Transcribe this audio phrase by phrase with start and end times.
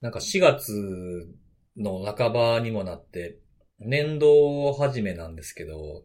[0.00, 1.28] なんか4月
[1.76, 3.38] の半ばにもなって、
[3.78, 6.04] 年度始めなんですけど、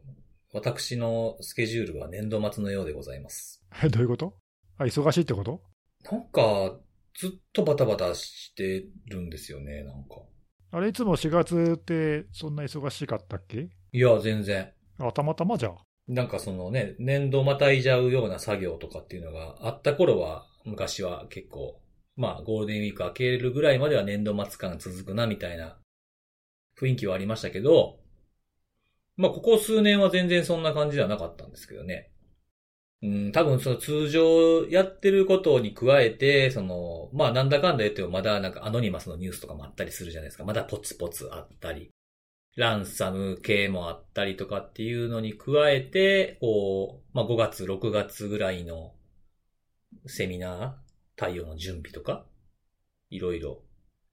[0.53, 3.63] 私のスケジュールは年度末のようでございます。
[3.83, 4.33] え、 どういうこと？
[4.77, 5.61] あ、忙しいってこと？
[6.11, 6.77] なんか、
[7.17, 10.21] ずっとバタバタしてるんですよね、なんか。
[10.71, 13.69] あれ、いつも4月ってそんな忙しかったっけ？
[13.93, 14.73] いや、全然。
[14.99, 15.77] あ、たまたまじゃあ。
[16.07, 21.81] なんかそのね、年度またいじゃうような作業とかっていうのがあった頃は、昔は結構、
[22.15, 25.77] まあゴールデンウィーク明けるぐらいまでは年度末感が続くなみたいな
[26.79, 27.99] 雰囲気はありましたけど、
[29.17, 32.11] まあここ数年は全然そんな感じではなかったんですけどね。
[33.01, 40.45] うん、多分その通常やってることに加えて、その、まあなんだかんだ言ってもまだなんかアノニマスのニュースとかもあったりするじゃないですか。
[40.45, 41.91] まだポツポツあったり。
[42.55, 48.93] ランサム系もあったりとかっていうのに加えて、こう、まあ、5月、6月ぐらいの
[50.05, 50.84] セミナー
[51.15, 52.25] 対応の準備とか、
[53.09, 53.61] いろいろ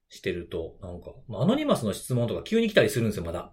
[0.09, 3.39] してると、なんか、まあ、アノニマスの質問とか急に来たりするんですよ、まだ。
[3.39, 3.51] あ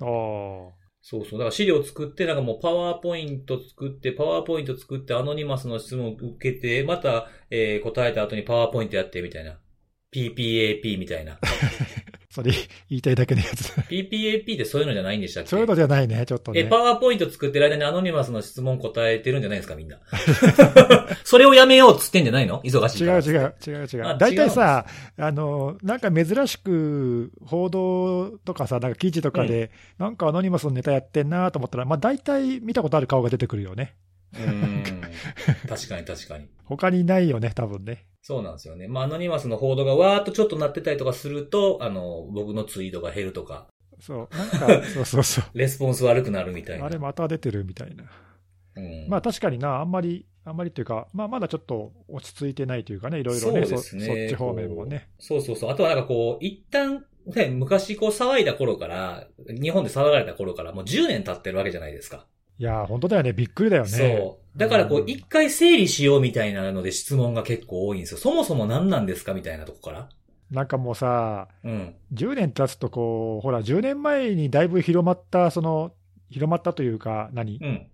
[0.00, 0.80] あ。
[1.02, 1.38] そうそう。
[1.38, 9.58] だから資料作って、なんかもうパワーポイント作って、パワーポイント作って、アノニマスの質問を受けて、また、えー答えた後にパワーポイントやって、みたいな。
[10.12, 11.38] PPAP みたいな。
[12.32, 12.52] それ
[12.88, 13.72] 言いたいだけのやつ。
[13.72, 15.48] PPAP ってそういうのじゃないんでしたっけ？
[15.50, 16.68] そういうのじゃないね、ちょっとえ、ね。
[16.70, 19.98] パワーポイント作ってる間にアノニマスの質問答えてるんじゃないですか、みんな。
[21.24, 22.62] それをやめようっつってんじゃないの？
[22.62, 23.18] 忙しいから。
[23.18, 24.18] 違う違う、違う違あう。
[24.18, 24.86] 大体さ、
[25.18, 33.94] あの、なんか珍しく報道とかさ、なんか記事とかで、なんかアノニマスのネタやってんなと思ったら、まあ大体見たことある顔が出てくるよね。
[34.34, 34.82] うーん。
[35.68, 36.46] 確かに確かに。
[36.64, 38.04] 他にないよね、多分ね。
[38.22, 38.86] そうなんですよね。
[38.86, 43.66] まあ、アノニマスの報道がわーっとちょっとなってたりとかすると、あの、僕のツイートが減るとか、
[44.00, 44.28] そう。
[44.36, 45.44] なんか、そうそうそう。
[45.54, 46.86] レスポンス悪くなるみたいな。
[46.86, 48.04] あれまた出てるみたいな。
[48.76, 54.06] うん、まあ確かにな、あんまり、あんまりっていうか、まあまだちょっっと落ち着いてないというかね、いろいろね、そうですね。
[54.06, 55.08] そそっち方面もね。
[55.18, 55.70] そうそうそう。
[55.70, 62.26] あとはなんかこう、一旦、ね、昔こう騒いだ頃から、日本で騒がれた頃からもう10年経ってるわけじゃないですか。
[62.58, 63.88] いやー、本当だよね、びっくりだよね。
[63.88, 64.39] そう。
[64.56, 68.18] だからこう、うん一回整理しようみたいなので質問が結構多いんですよ。
[68.18, 70.08] そもそも何なんですかみたいなとこから。
[70.50, 71.94] なんかもうさ、うん。
[72.12, 75.92] 10年経つとこう、ほら、10年前にだいぶ広まった、その、
[76.30, 77.58] 広まったというか、何？
[77.62, 77.86] うん。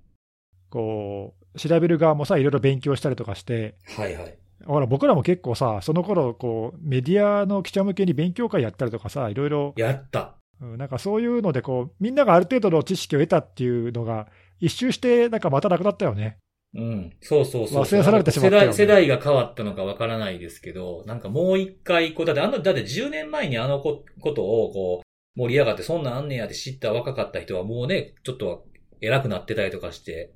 [0.70, 4.38] こう、調べる側もさ、いろいろ勉強したりとかして、はいはい。
[4.64, 10.36] ほら、僕らも結構さ、その頃、こう、メディアの記者向けに勉強会やったりとかさ、いろいろ、やった。
[10.60, 14.28] うんなんかそういうので、こう、みんながある程度の知識を得たっていうのが、
[14.58, 16.38] 一周して、なんかまたなくなったよね。
[16.76, 17.12] うん。
[17.20, 17.82] そうそうそう。
[17.82, 28.66] 忘れ去られてしまったよね世代、世代が変わったのかわからないですけど、なんかもう一回、こう、だってあの、だって10年前にあのこことを、こう、盛り上がって、そんなんあんねやって知った若かった人はもうね、ちょっと
[29.00, 30.32] 偉くなってたりとかして、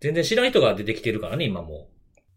[0.00, 1.88] 全然知らん人が出てきてるからね、今も。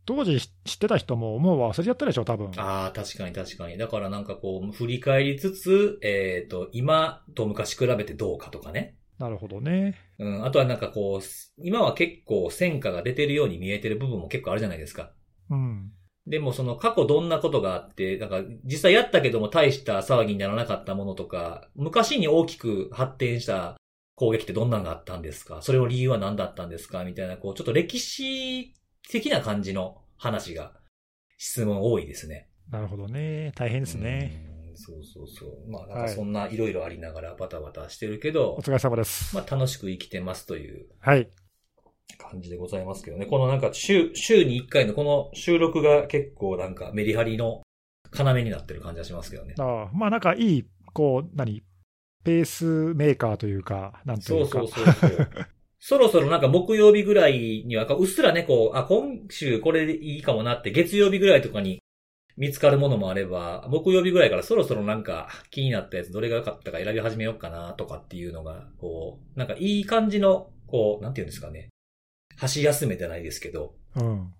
[0.05, 2.51] 当時知ってた人ももう忘れちゃったでしょ、多分。
[2.55, 3.77] ああ、確かに確かに。
[3.77, 8.96] だからなんかこう、振り返りつつ、えっ、と、今と昔比べてどうかとかね。
[9.19, 9.95] なるほどね。
[10.19, 11.25] うん、あとはなんかこう、
[11.57, 15.11] 今は結構戦果が出てるように見えてる部分も結構あるじゃないですか。
[15.49, 15.91] うん。
[16.27, 23.77] でもその過去どんなことがあって、なんか実際やったけども大した騒ぎにならなかったものとか、昔に大きく発展した
[24.15, 25.61] 攻撃ってどんなのがあったんですか？
[25.61, 27.03] それの理由は何だったんですか？
[27.03, 28.73] みたいな、こう、ちょっと歴史
[29.09, 30.73] 的な感じの話が、
[31.37, 32.49] 質問多いですね。
[32.69, 33.53] なるほどね。
[33.55, 34.46] 大変ですね。
[34.77, 35.03] うん。
[35.03, 35.71] そうそうそう。
[35.71, 39.35] まあなんかそんないろいろありながらバタバタしてるけど、お疲れ様です。
[39.35, 41.29] まあ楽しく生きてますというはい。
[42.17, 43.25] 感じでございますけどね。
[43.25, 47.61] このなんか週、週に1回のこの収録が結構なんかメリハリの
[48.17, 49.55] 要になってる感じがしますけどね。
[49.59, 51.63] ああまあなんかいい、こう、何？
[52.23, 54.59] ペースメーカーというか、なんというか。
[54.59, 55.29] そうそうそうそう。
[55.79, 61.79] そろそろなんか木曜日ぐらいには、うっすらね、こう、あ、今週これでいいかもなって、月曜日ぐらいとかに
[62.37, 71.69] 見つかるものもあれば、木曜日ぐらいからそろそろなんか気になったやつどれが良かったか選び始めようかなとかっていうのが、こう、なんかいい感じの、こう、なんていうんですかね。
[72.37, 74.33] 箸休めじゃないですけど、うん。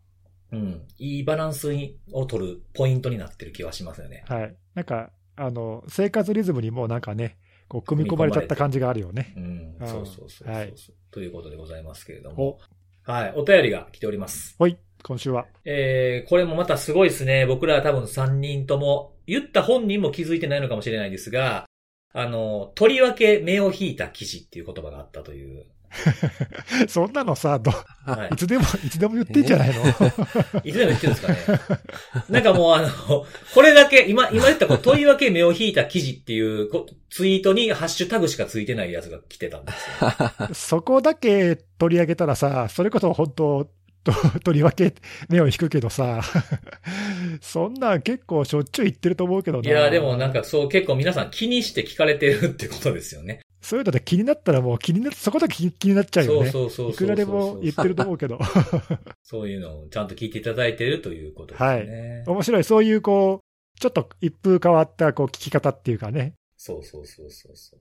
[0.52, 0.88] うん。
[1.00, 4.24] いいバランスにを取るポイントになってる気はしますよね。
[4.28, 4.56] はい。
[4.76, 9.34] なんか、あの、生活リズムにもなんかね、こう、組み込まれちゃった感じがあるよね。
[9.36, 9.44] うん。
[9.44, 10.74] うんそうそうそうそう、はい
[11.12, 12.60] ということでございますけれどおも。、
[13.04, 13.34] はい。
[13.36, 14.56] お便りが来ております。
[14.60, 14.78] ほい、
[15.08, 15.46] 今週は。
[15.64, 17.46] えー、これもまたすごいですね。
[17.46, 21.66] 僕ら多分3人とも、言った本人も気づいてないのかもしれないですが、
[22.14, 25.66] あの、とりわけ目を引いた記事っていう言葉があったという。
[26.90, 29.82] そんなのさ、ど、はいいつでも、いつでも言ってんじゃないの？
[30.64, 31.60] いつでも言ってるんですかね。
[32.30, 40.52] なんかもうあの、これだけ、今、今言ったこう、とりわけ目を引いた記事っていうこツイートにハッシュタグしかついてないやつが来てたんですよ。
[40.54, 43.70] そこだけ取り上げたらさ、それこそ本当、
[44.08, 44.94] と とりわけ
[45.30, 46.22] 目を引くけどさ、
[47.42, 49.70] そんなん結構しょっちゅう言ってると思うけどな。
[49.70, 53.42] いや、でもなんかそう結構皆さん気にして聞かれてるってことですよね。
[53.62, 56.52] そういうので気になったらもう気になそこだけ気気になっちゃうよね。
[56.52, 58.40] そうそうそうそうそういくらでも言ってると思うけど。
[59.24, 62.24] そういうのをちゃんと聞いていただいてるということですね。
[62.28, 62.64] 面白い。
[62.64, 66.34] そういうこう、ちょっと一風変わったこう聞き方っていうかね。
[66.56, 67.80] そうそうそうそうそう。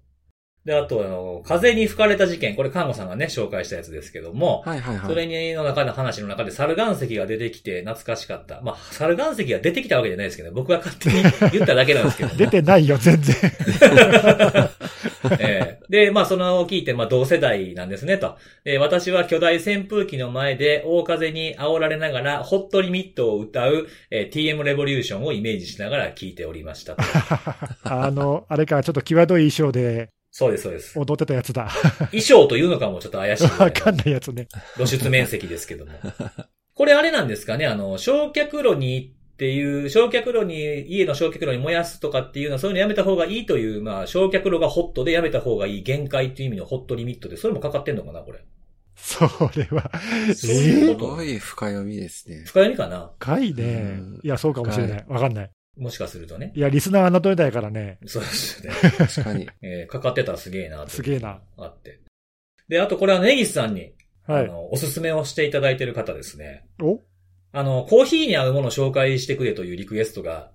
[0.67, 2.57] で、あと、あの、風に吹かれた事件。
[2.57, 5.09] これ、看護さんがね、紹介したやつですけども、はいはいはい。
[5.09, 8.61] それにの中の話の中で、猿岩石が出てきて懐かしかった。
[8.63, 11.23] まあ、猿岩石が出てきたわけじゃないですけど、僕が勝手に
[11.53, 12.35] 言っただけなんですけども。
[12.37, 13.37] 出てないよ、全然。
[15.39, 18.37] ええで、まあ、その聞いて、まあ、同世代なんですね、と。
[18.65, 27.05] え私は巨大扇風機の前で大風に煽られながら、ホットリミットを歌う、えー TM レボリューションをイメージしながら聞いておりましたと。
[27.85, 30.99] あの、あれか、ちょっと際どい衣装でそうです、そうです。
[30.99, 31.71] 踊ってたやつだ。
[32.11, 33.45] 衣装というのかもちょっと怪しい。
[33.59, 34.49] わかんないやつね。
[34.75, 35.93] 露出面積ですけども。
[36.75, 37.67] これあれなんですかね？
[37.67, 48.41] あの、焼却炉にっていう、焼却炉に、家の焼却炉に燃やすとかっていうのは、そういうのやめた方がいいという、まあ、焼却炉がホットでやめた方がいい限界っていう意味のホットリミットで、それもかかってんのかなこれ？
[48.95, 49.29] それ
[49.71, 49.91] は、
[50.35, 52.43] そういうすごい深読みですね。
[52.45, 53.11] 深読みかな？
[53.19, 53.67] 深いねう
[54.19, 54.21] ん。
[54.23, 55.05] いや、そうかもしれない。
[55.09, 55.51] わかんない。
[55.77, 56.53] もしかするとね。
[56.55, 57.99] いや、リスナーのどれだからね。
[58.07, 58.79] そうですよね。
[58.97, 59.49] 確かに。
[59.63, 61.41] えーかかってたらすげえなとすげえな。
[61.59, 62.01] あって。
[62.69, 63.93] で、あとこれはネギスさんに、
[64.27, 64.45] はい。
[64.45, 66.67] あの、おすすめをしていただいている方ですね。
[66.83, 67.01] お？
[67.53, 70.51] あの、コーヒーに合うものを紹介してくれというリクエストが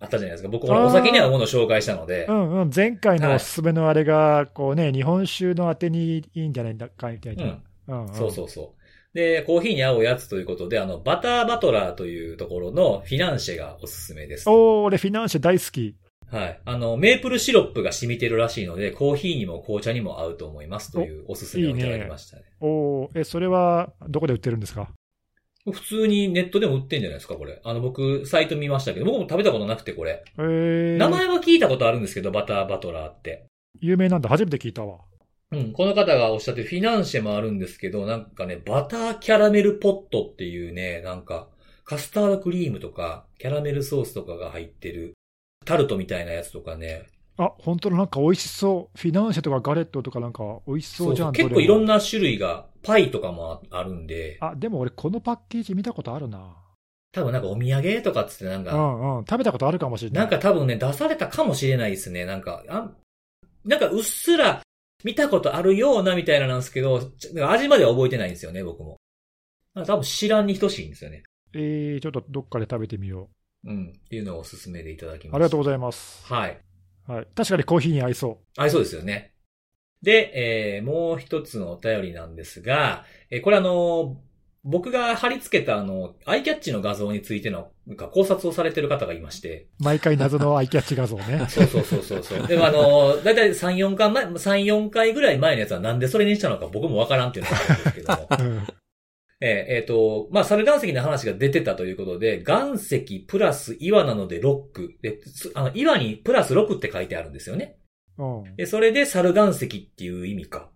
[0.00, 0.48] あったじゃないですか。
[0.48, 2.32] 僕、これお酒に合うものを紹介したのでう。
[2.32, 2.70] んうん。
[2.74, 7.58] 前回のおすすめのあれが、こうね、日本酒のあてにいいんじゃないか、みたいな。
[7.88, 8.14] うんうん。
[8.14, 8.81] そうそうそう。
[9.14, 14.48] で、コーヒーに合うやつということで、あの、バターバトラーというところのフィナンシェがおすすめです。
[14.48, 15.96] おー、俺フィナンシェ大好き。
[16.30, 16.60] はい。
[16.64, 22.44] あの、メープルシロップが染みてるらしいので、コーヒーにも紅茶にも合うと思いますというおすすめをいただきましたね。
[22.60, 24.88] おー、え、それはどこで売ってるんですか？
[25.70, 27.60] 普通にネットでも売ってんじゃないですか、これ。
[27.62, 30.24] あの、僕、サイト見ましたけど、僕も食べたことなくて、これ。
[30.38, 33.44] えー、名前は聞いたことあるんですけど、バターバトラーって。
[33.80, 34.28] 有名なんだ。
[34.30, 35.00] 初めて聞いたわ。
[35.52, 41.48] うん、この方がおっしゃってるフィナンシェもあるんですけど、なんかね、バターキャラメルポットっていうね、なんか、
[41.84, 45.12] カスタードクリームとか、キャラメルソースとかが入ってる、
[45.66, 47.04] タルトみたいなやつとかね。
[47.36, 48.98] あ、本当だ、なんか美味しそう。
[48.98, 51.32] フィナンシェとかガレットとかなんか美味しそうじゃん。
[51.32, 51.96] 結構いろんな。
[51.96, 56.56] な種類が、パイとかもあるんで、あ、でも俺このパッケージ見たことあるな。
[57.12, 59.24] 多分なんかお土産とかっつってなんうか、んうん。
[59.26, 60.18] 食べたことあるかもしれない。
[60.20, 62.24] なんか多分ね、出されたかもしれないですね。
[62.24, 62.90] なんか、あ
[63.66, 64.62] なんかうっすら
[65.04, 67.12] 見たことあるようなみたいななんですけど、
[67.48, 68.96] 味までは覚えてないんですよね、僕も。
[69.74, 71.22] 多分知らんに等しいんですよね。
[71.54, 73.28] えー、ちょっとどっかで食べてみよ
[73.64, 73.92] うん。
[73.96, 75.30] っていうのをおすすめでいただきう。
[75.30, 75.36] ました。
[75.36, 76.24] ありがとうございます。
[76.26, 76.60] はい。
[77.06, 77.26] はい。
[77.34, 79.34] 確かにコーヒーに合いそあ、そうですよね。
[80.02, 84.20] で、えー、もう一つのお便りなんですが、えーこれあの、
[84.64, 89.66] 僕が貼り付けたあの、アイキャッチの画像についての、なんか考察をされてる方がいまして。
[89.80, 89.84] う。
[89.84, 91.44] 毎回謎のアイキャッチ画像ね。
[91.50, 92.46] そうそうそうそうそう。
[92.46, 98.28] でもあの、だいたい3、4回前、3、4回ぐらい前のやつはなんでそれにしたのか僕もわからんっていうのがあるんですけども。
[98.38, 98.66] うん。
[99.44, 104.94] えーえーと、まあ、猿岩石の話が出てたということで、岩石プラス岩なのでロック。
[105.02, 107.76] で、すあの岩にプラス6って書いてあるんですよね。
[108.18, 108.56] うん。
[108.56, 110.70] で、それで猿岩石っていう意味か。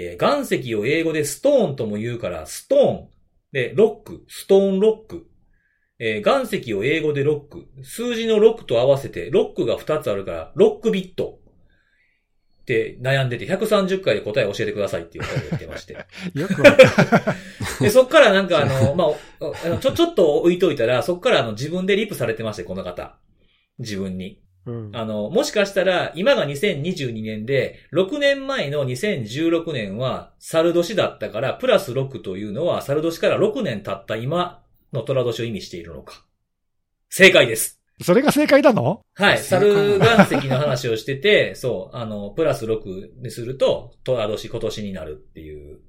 [0.00, 3.08] えー岩石を英語でストーンとも言うから、ストーン。
[3.52, 5.26] で、ロック、ストーンロック。
[5.98, 7.68] えー岩石を英語でロック。
[7.84, 11.38] 数字の6と合わせて、ロックが2つあるから、ロックビット。
[12.60, 15.96] って悩んでて、130回で答え教えてくださいっていう言ってまして。
[17.80, 19.06] で、そっからなんかあの、 ま
[19.40, 23.18] あ、ちょ、ちょっと置いといたら、そっからあの、自分でリプされてまして、この方。
[23.78, 24.40] 自分に。
[24.66, 24.90] うん。
[24.94, 34.62] あの、もしかしたら、今が2022年で、6年前の2016年は、猿年だったから、プラス6というのは、猿年から6年経った今
[34.92, 36.24] の虎年を意味しているのか。
[37.08, 37.80] 正解です。
[38.02, 39.02] それが正解なの？
[39.14, 39.38] はい。
[39.38, 45.80] 猿岩石の話をしてて、そう、あの、プラス6にすると、虎年今年になるっていう、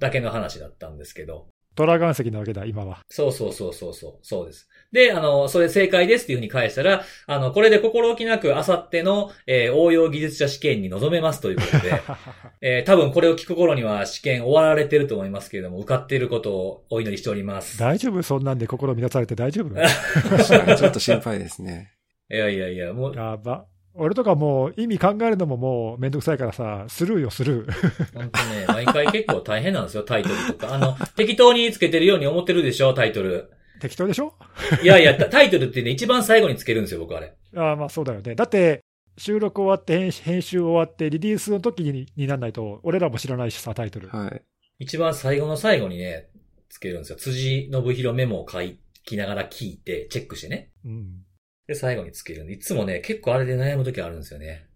[0.00, 1.46] だけの話だったんですけど。
[1.76, 3.02] トラ岩石なわけだ、今は。
[3.08, 4.68] そうそうそうそうそう、そうです。
[4.96, 11.92] で、あの、それ正解ですっていうふうに返したら、あの、これで心置きなく、あさっての、えー応用技術者試験に臨めますということで、
[12.62, 17.78] えー多分これを聞く頃には試験終わられてると思いますけれども、受かっていることをお祈りしております。
[17.78, 18.22] 大丈夫？
[18.22, 19.74] そんなんで心乱されて大丈夫？
[19.74, 21.92] 確かにちょっと心配ですね。
[22.30, 23.66] いやいやいや、もう、やば。
[23.98, 27.72] 俺とかもう意味考えるのももうめんどくさいからさ、スルーよ、スルー。
[28.14, 30.74] 本当ね、毎回結構大変なんですよ、タイトルとか。
[30.74, 33.50] あの、適当につけてるように思ってるでしょ、タイトル。
[33.80, 34.34] 適当でしょ？
[34.82, 37.34] いやいや、タタイトルってね、一番最後につけるんですよ、僕あれ。
[37.54, 38.34] ああ、まあそうだよね。
[38.34, 38.80] だって、
[39.18, 44.08] 収録終わって編集、編集終わって、リリースの時にになんないと、俺らも知らないしさ、タイトル。
[44.08, 44.42] はい。
[44.78, 46.28] 一番最後の最後にね、
[46.68, 47.16] つけるんですよ。
[47.16, 48.58] 辻信弘メモを書
[49.04, 50.70] きながら聞いて、チェックしてね。
[50.84, 51.22] うん。
[51.66, 54.66] で、最後につけるんで、いつもね、結構あれで悩む時あるんですよね。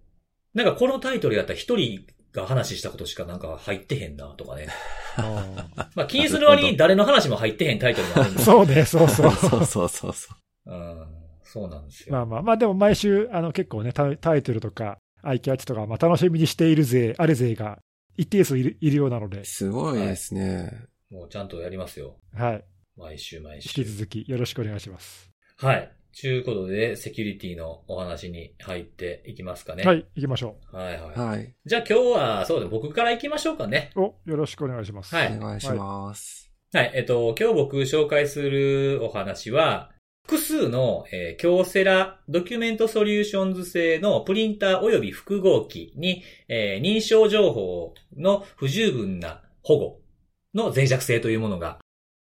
[0.54, 4.68] なんかこのタイトルやったら一人が話したことしかなんか入ってへんなとかね。
[5.16, 9.32] あまあ気にする割に誰の話も入ってへんタイトルもあるんーですそうね、そうそう。
[9.32, 10.34] そうそうそうそ
[10.66, 10.70] う。
[10.70, 11.06] うん。
[11.42, 12.12] そうなんですよ。
[12.14, 17.80] まあまあ、まあでも毎週、あの結構ね、タイトルとか、アイキャッチとか、まあ楽しみにしている勢、あれ勢が
[18.16, 20.84] 一定数いるいるようなので、すごいですね。
[21.10, 22.16] もうちゃんとやりますよ。
[22.34, 22.64] はい。
[22.96, 23.84] 毎週毎引週き。
[23.84, 25.30] 続きよろしくお願いします。
[25.56, 25.92] はい。
[26.12, 29.84] ちゅうことで、セキュリティのお話に入っていきますかね。。
[29.84, 31.18] はいい、行きましょはいはい。
[31.18, 31.54] はい。
[31.64, 33.90] じゃあ今日は、そうだ、僕から行きましょうかね。
[33.94, 34.00] う。
[34.00, 35.14] お、よろしくお願いします。
[35.14, 36.50] はいお願いします。
[36.72, 36.92] はい。
[36.94, 39.90] えっと、今日僕紹介するお話は、
[40.26, 50.00] 複数の、えー京セラドキュメントソリューションズ製のプリンター及び複合機に、えー認証情報の不十分な保護
[50.54, 51.79] の脆弱性というものが、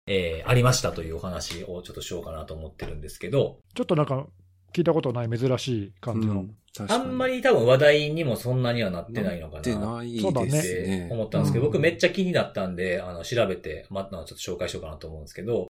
[0.08, 4.28] えーありましたというお話をちょっとしようかなと思ってるんですけど、ちょっとなんか、
[4.74, 6.34] 聞いたことない珍しい感じの。
[6.34, 6.56] うん。
[6.76, 9.60] 確あんまり多分話題にもそんなにはなってないのかな。
[9.62, 11.10] ってないですってね。
[11.12, 15.68] 思ったんですけど、うん僕めっちゃ気になったんで、あの、調べて、またちょっと紹介しようかなと思うんですけど、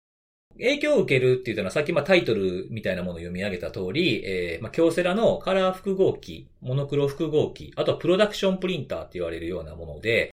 [0.58, 10.32] 影響を受けるって言ったのは、さっきまあタイトルみたいなものを読み上げた通り、えー、まあ京セラのカラー複合機、モノクロ複合機、あとはプロダクションプリンターって言われるようなもので、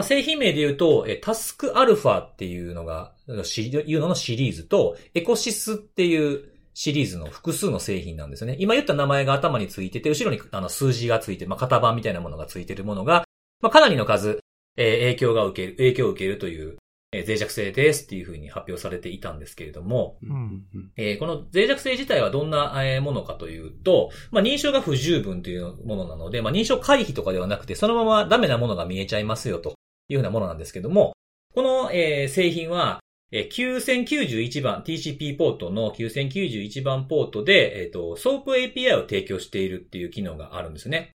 [0.00, 3.12] まあ、製品名で言うと、えータスクアルファっていうのが、
[3.44, 6.42] しいうののシリーズと、エコシスっていう
[6.72, 8.56] シリーズの複数の製品なんですよね。
[8.58, 13.24] 今言った名前が頭についてて、後ろにあの数字がついて、まあ、型番みたいなものがついてるものが、
[13.60, 14.40] まあ、かなりの数、
[14.78, 16.78] えー影響が受ける、影響を受けるという、
[17.12, 20.36] えー脆弱性ですっていうふうに発表されていたんですけれども、うんうん
[20.74, 29.74] うんえーこの脆弱性自体はどんなえーものかというと、まあ、認証が不十分というものなので、まあ、認証回避とかではなくて、そのままダメなものが見えちゃいますよと
[30.10, 31.12] いうふうなものなんですけども、
[31.54, 33.00] この、えー製品は、
[33.32, 41.12] えー9091番、TCP ポートの9091番ポートで、えっ、と、 SOAP API を提供しているっていう機能があるんですね。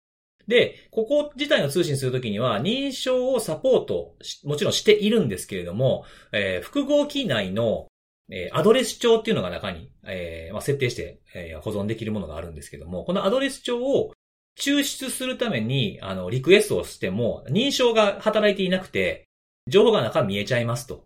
[0.47, 7.87] で、ここ自体の通信するときには、認証をサポート、もちろんしているんですけれども、えー複合機内の、
[8.31, 14.13] えーアドレス帳っていうのが中に、えーまあ、設定して、えー保存できるものがあるんですけども、このアドレス帳を
[14.57, 19.27] 抽出するために、あの、リクエストをしても、認証が働いていなくて、
[19.67, 21.05] 情報が中見えちゃいますと。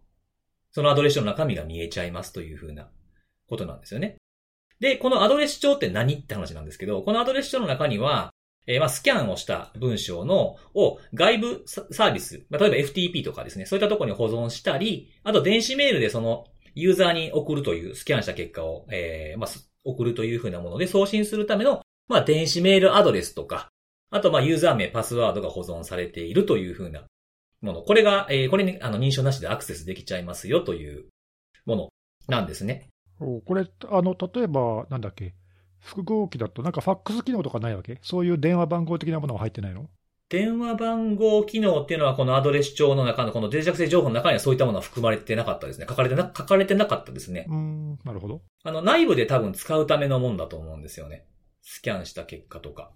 [0.71, 2.89] そのアドレスの中身が見えちゃいますというふうな
[3.47, 4.17] ことなんですよね。
[4.79, 8.31] で、このアドレス帳って何って話なんですけど、このアドレス帳の中には、
[8.67, 19.49] えーまあ、スキャンをした文章の、を外部サービス、まあ、例えば FTP とかですね、そういったところに保存したり、あと電子メールでそのユーザーに送るという、スキャンした結果を、えーまあ、
[19.83, 23.69] 送るというふうなもので送信するための、まあ、電子メールアドレスとか、
[24.09, 27.03] あと、まあ、ユーザー名、パスワードが保存されているというふうな
[27.61, 27.81] もの。
[27.83, 31.05] これが、えーこれに、あの、認証なしでアクセスできちゃいますよという
[31.65, 31.89] もの
[32.27, 32.89] なんですね。
[33.19, 35.35] おこれ、あの、例えば、なんだっけ、
[35.79, 37.99] 複合機だと、なんかファックス機能とかないわけ？
[38.01, 39.87] そういう電話番号的なものは入ってないの？
[40.29, 45.85] 電話番号機能っていうのはこのアドレス帳の中のこの脆弱性情報の中にはそういったものは含まれてなかったですね。
[45.89, 47.45] 書かれてな、書かれてなかったですね。
[47.47, 48.41] うーん、なるほど。
[48.63, 51.25] あの、内部で多分使うためのもんだと思うんですよね。
[51.61, 52.91] スキャンした結果とか。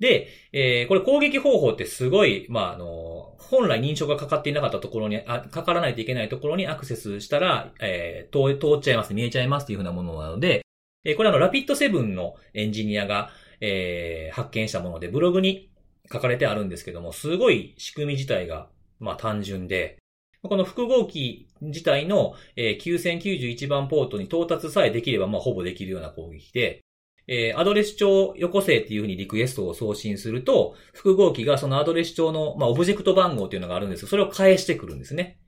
[0.00, 10.62] で、えーこれ攻撃方法ってすごい、まあ、あの、本来認証がかかっていなかったところに、あかからないといけないところにアクセスしたら、えー通っちゃいます、見えちゃいますっていうふうなものなので、
[11.04, 15.70] えーこれあの、ラピッドセブンのエンジニアが、えー発見したもので、ブログに
[16.12, 19.98] 書かれてあるんですけども、すごい仕組み自体が、まあ、単純で、
[20.42, 26.83] この複合機自体の、えー9091番ポートに到達さえできれば、まあ、ほぼできるような攻撃で、
[27.26, 35.38] えーアドレス帳よこせっていうふうにリクエストを送信すると、複合機がそのアドレス帳の、まあ、オブジェクト番号っていうのがあるんですけど、それを返してくるんですね。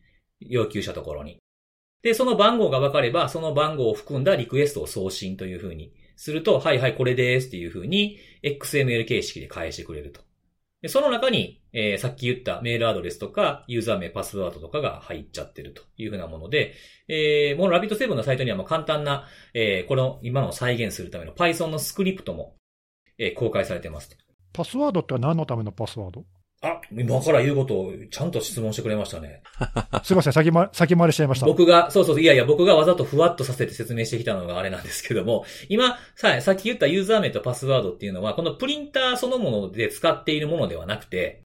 [0.40, 1.38] 要求したところに。
[2.02, 10.21] で、その番号が分かれば、その番号を含んだリクエストを送信というふうにすると、はいはい、これですっていうふうに、XML 形式で返してくれると。
[10.88, 16.75] その中に、えーさっき言ったメールアドレスとか、ユーザー名、パスワードとかが入っちゃってるというふうなもので、
[17.09, 22.57] えー、もうラビット7のサイトにはもう簡単な、えーこの今のを再現するための Python のスクリプトも、
[23.19, 24.16] えー公開されてます。
[24.52, 26.25] パスワードって何のためのパスワード？
[26.63, 29.43] あ、今から言うことをちゃんと質問してくれましたね。
[30.03, 31.47] すいません、先ま先回りしちゃいました。
[31.47, 41.43] 僕が、そうそう、いやいや、僕がわざとふわっとさせて説明してきたのがあれなんですけども、今、さ、さっき言ったユーザー名とパスワードっていうのは、このプリンターそのもので使っているものではなくて、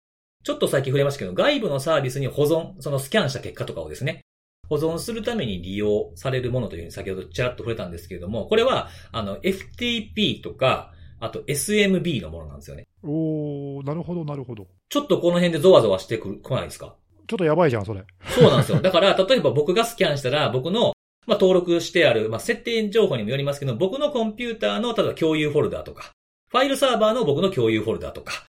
[0.45, 4.21] ちょっとさっき触れましたけど、外部のサービスに保存、そのスキャンした結果とかをですね、
[4.69, 12.87] 保存するために利用されるものというふうに先ほどちらっと触れたんですけれども、これは、あの、FTP とか、あと SMB のものなんですよね。
[13.03, 14.67] おー、なるほど、なるほど。
[14.89, 16.95] ちょっとこの辺でゾワゾワしてくる、来ないですか？
[17.27, 18.05] ちょっとやばいじゃん、それ。
[18.27, 18.81] そうなんですよ。
[18.83, 20.93] だから、例えば僕がスキャンしたら、僕の、
[21.27, 26.13] まあ、登録してある、まあ、設定情報にもよりますけど、僕のコンピューターの、例えば共有フォルダとか、
[26.51, 28.45] ファイルサーバーの僕の共有フォルダとか、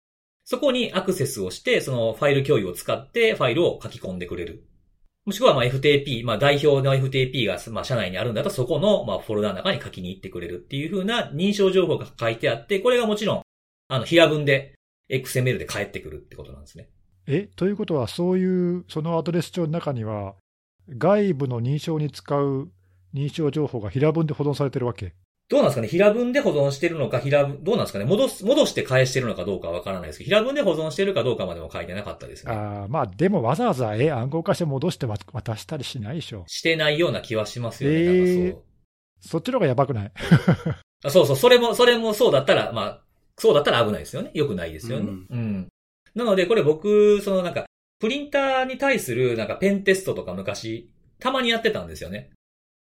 [0.44, 4.64] そこにアクセスをして、そのファイル共有を使ってファイルを書き込んでくれる。
[5.26, 13.42] もしくは、まあ FTP、まあ、代表の FTP が、まあ、社内にあるんだと、そこの、まあ、フォルダの中に書きに行ってくれるっていう風な認証情報が書いてあって、これがもちろん、
[13.88, 14.74] あの、平文で、
[15.10, 16.88] XML で返ってくるってことなんですね。
[17.26, 20.36] え、ということは、そういう、そのアドレス帳の中には、
[20.96, 22.70] 外部の認証に使う
[23.12, 25.14] 認証情報が平文で保存されてるわけ？
[25.48, 25.88] どうなんですかね？
[25.88, 28.04] 平文で保存してるのか、平文、どうなんですかね？
[28.04, 32.52] 戻す、戻して返してるのかどうかわからないですけど、平文で保存してるかどうかまでも書いてなかったですね。
[32.52, 36.44] ああ、まあでもわざわざ、え、暗号化して戻して渡したりしないでしょ。
[36.48, 37.96] してないような気はしますよね。
[37.96, 38.62] えー、そう
[39.20, 40.12] そっちの方がやばくない？
[41.04, 43.02] あそうそう、それも、それもそうだったら、まあ、
[43.38, 44.30] そうだったら危ないですよね。
[44.34, 45.04] 良くないですよね。
[45.08, 45.68] うん、うん。
[46.14, 47.66] なので、これ僕、そのなんか、
[48.00, 52.30] プリンターに対するなんかペンテストとか昔、たまにやってたんですよね。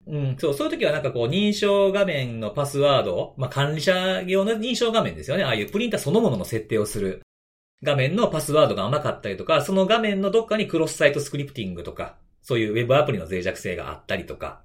[0.09, 5.43] うん、そう、そういう時はなんかこう認証画面のパスワード、まあ、管理者用の認証画面ですよね。
[5.43, 7.21] ああいうプリンターそのものの設定をする。
[7.83, 14.63] 画面のパスワードが甘かったりとか、その画面のどっかにクロスサイトスクリプティングとか、そういうウェブアプリの脆弱性があったりとか、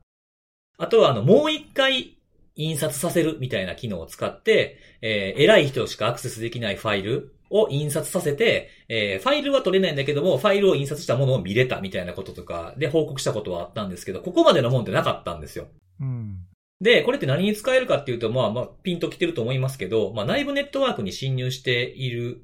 [0.78, 2.16] あとはあの、もう一回
[2.56, 15.66] 印刷させるみたいな機能を使って、えー、偉い人しかアクセスできないファイルを印刷させて、えー、ファイルは取れないんだけども、ファイルを印刷したものを見れたみたいなこととかで報告したことはあったんですけど、ここまでのもんってなかったんですよ。
[16.00, 16.38] うん。
[16.80, 22.42] で、これって何に使えるかっていうと、まあまあ、ピンと来てると思いますけど、まあ内部ネットワークに侵入している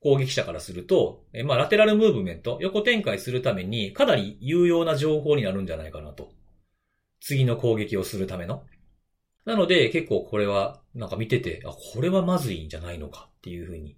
[0.00, 6.30] 攻撃者からすると、えまあラテラルムーブメント、横展開するためにかなり有用な情報になるんじゃないかなと。
[7.20, 8.62] 次の攻撃をするための。
[9.48, 13.96] なので結構これはなんか見てて、あ、これはまずいんじゃないのかっていうふうに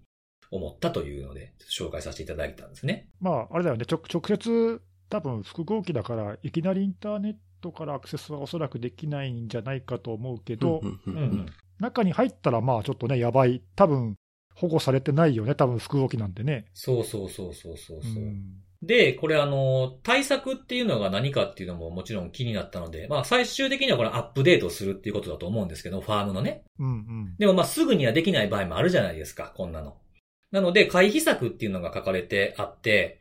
[0.53, 3.09] 思ったというので、紹介させていただいたんですね。
[3.21, 10.83] まあ、あれだよね、直接、多分複合機だから、いきなりインターネットからアクセスはおそらくできないんじゃないかと思うけど、
[11.81, 14.15] 中に入ったら、まあちょっとね、やばい、多分
[14.55, 16.67] 保護されてないよね、多分複合機なんでね。
[16.75, 18.23] そうそうそうそうそうそう。
[18.23, 26.65] うんで、これあの、対策っていうのが何かっていうのももちろん気になったので、まあ最終的にはこれアップデートするっていうことだと思うんですけど、ファームのね。
[26.79, 27.37] うんうん。
[27.39, 29.97] でもまあすぐにはできない場合もあるじゃないですか、こんなの。
[30.51, 33.21] なので、回避策っていうのが書かれてあって、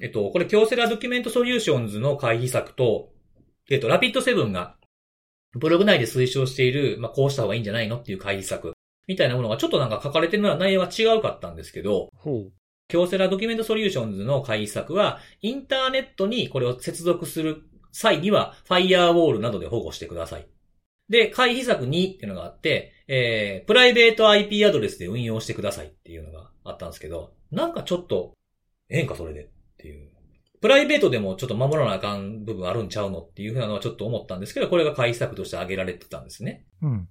[0.00, 3.12] えっと、これ、京セラドキュメントソリューションズの回避策と、
[3.70, 4.76] えっと、ラピッドセブンが、
[5.58, 8.72] ブログ内で推奨している、まあ、こうした方がいいんじゃないのっていう回避策、
[9.06, 12.10] みたいなものがちょっとなんか書かれてるのは内容は違うかったんですけど、
[12.92, 20.46] 京セラドキュメントソリューションズの回避策は、インターネットにこれを接続する際には、ファイアーウォールなどで保護してください。
[21.08, 28.34] で、回避策2っていうのがあって、えー、プライベート IP アドレスで運用してくださいっていうのがあったんですけど、なんかちょっと、
[28.90, 30.10] ええんかそれでっていう。
[30.60, 36.66] プライベートでもちょっと守らなあかん部分あるんちゃうのっていうふうなのはちょっと思ったんですけど、これが回避策として挙げられてたんですね。
[36.82, 37.08] うん。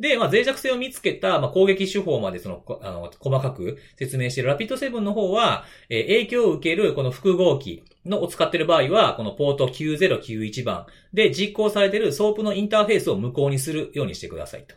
[0.00, 14.74] で、まあ、脆弱性を見つけた、まあ、攻撃手法までその、あの、細かく説明している Rapid7の方は、えー、影響を受けるこの複合機のを使っている場合は、このポート9091番で実行されている SOAP のインターフェースを無効にするようにしてくださいと。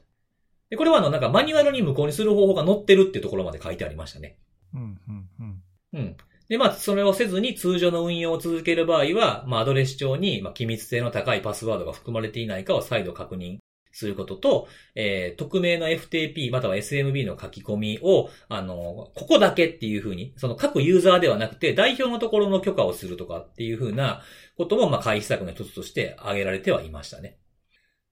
[0.69, 4.37] で、これはあの、なんかマニュアルに無効にする方法が載ってるっていうところまで書いてありましたね。
[4.73, 5.63] うん、うん、うん。
[5.93, 6.17] うん。
[6.49, 13.62] で、まあ、それをせずに通常の運用を続ける場合は、まあ、アドレス帳に、まあ、機密性の高いパスワードが含まれていないかを再度確認
[13.93, 24.21] することと、えー、匿名の FTP または SMB の書き込みを、あの、ここだけっていうふうに、その各ユーザーではなくて代表のところの許可をするとかっていうふうな
[24.57, 27.37] ことも、まあ、回避策の一つとして挙げられてはいましたね。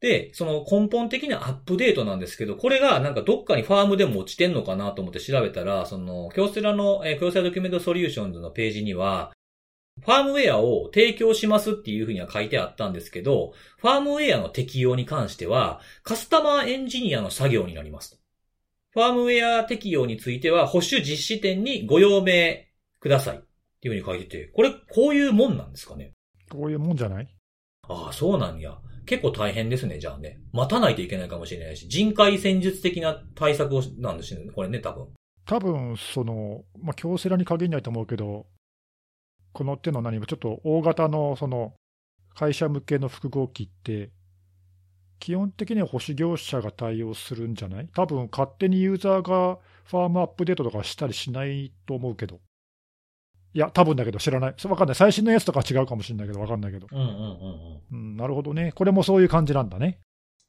[0.02, 9.32] で、その根本的なアップデートなんですけど、これがなんかどっかにファームでも落ちてんのかなと思って調べたら、その、京セラの、えー、京セラドキュメントソリューションズのページには、
[10.04, 18.20] ファームウェアを提供しますっていうふうには書いてあったんですけど、ファームウェアの適用に関しては、カスタマーエンジニアの作業になります。
[18.92, 23.38] ファームウェア適用については、保守実施点にご用命ください。
[23.38, 23.40] っ
[23.82, 26.14] ていうふうに書いてて、これ、こういうもんなんですかね？
[26.50, 27.28] こういうもんじゃない？
[27.88, 28.78] ああ、そうなんや。
[29.06, 30.40] 結構大変ですね、じゃあね。
[30.54, 35.08] 待たないといけないかもしれないし、人海戦術的な対策をなんですね、これね、多分。
[35.46, 38.46] 多分、その、まあ、京セラに限らないと思うけど、
[39.54, 41.74] この手の何もちょっと大型のその
[42.36, 44.12] 会社向けの複合機って、
[45.20, 47.90] 基本的には保守業者が対応するんじゃない？
[47.94, 52.40] 多分勝手にユーザーがファームアップデートとかしたりしないと思うけど。
[53.54, 54.56] いや、多分だけど知らない。
[54.64, 54.96] わかんない。
[54.96, 56.88] 最新のやつとか違うかもしれないけど、わかんないけど。
[56.90, 57.82] うんうんうんうん。
[57.92, 58.72] うん、なるほどね。
[58.74, 60.00] これもそういう感じなんだね。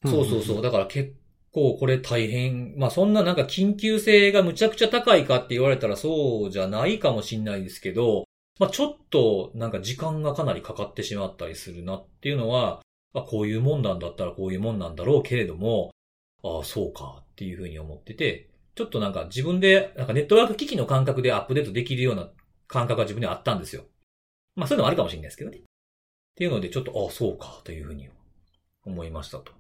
[0.07, 0.63] そうそうそう。
[0.63, 1.13] だから結
[1.51, 2.79] 構これ大変。
[2.79, 8.25] まあそんななんか緊急性がむちゃくちゃ高いかって言われたらそうじゃないかもしれないですけど、
[8.63, 12.81] まあちょっとなんか時間がかなりかかってしまったりするなっていうのは、
[13.13, 15.91] まあこういうもんなんだったらこういうもんなんだろうけれども、
[16.45, 22.29] ああ、そうかっていうふうに思ってて、ちょっとなんか自分で、なんかネットワーク機器の感覚でアップデートできるような
[22.69, 23.83] 感覚が自分にはあったんですよ。
[24.55, 25.57] まあそういうのもあるかもしれないですけどね。
[25.57, 25.61] っ
[26.37, 28.11] ていうので、ちょっと、ああ、そうかというふうに
[28.85, 29.51] 思いましたと。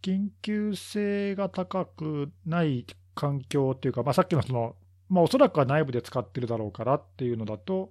[0.00, 4.76] 緊急性が高くない環境っていうか、まあ、さっきのその、
[5.10, 7.90] まあ、おそらくは内部で使ってるだろうからっていうのだと、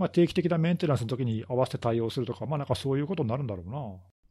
[0.00, 3.78] まあ、定期的なメンテナンスの時に合わせて対応するとか、まあ、なんかそういうことになるんだろうな。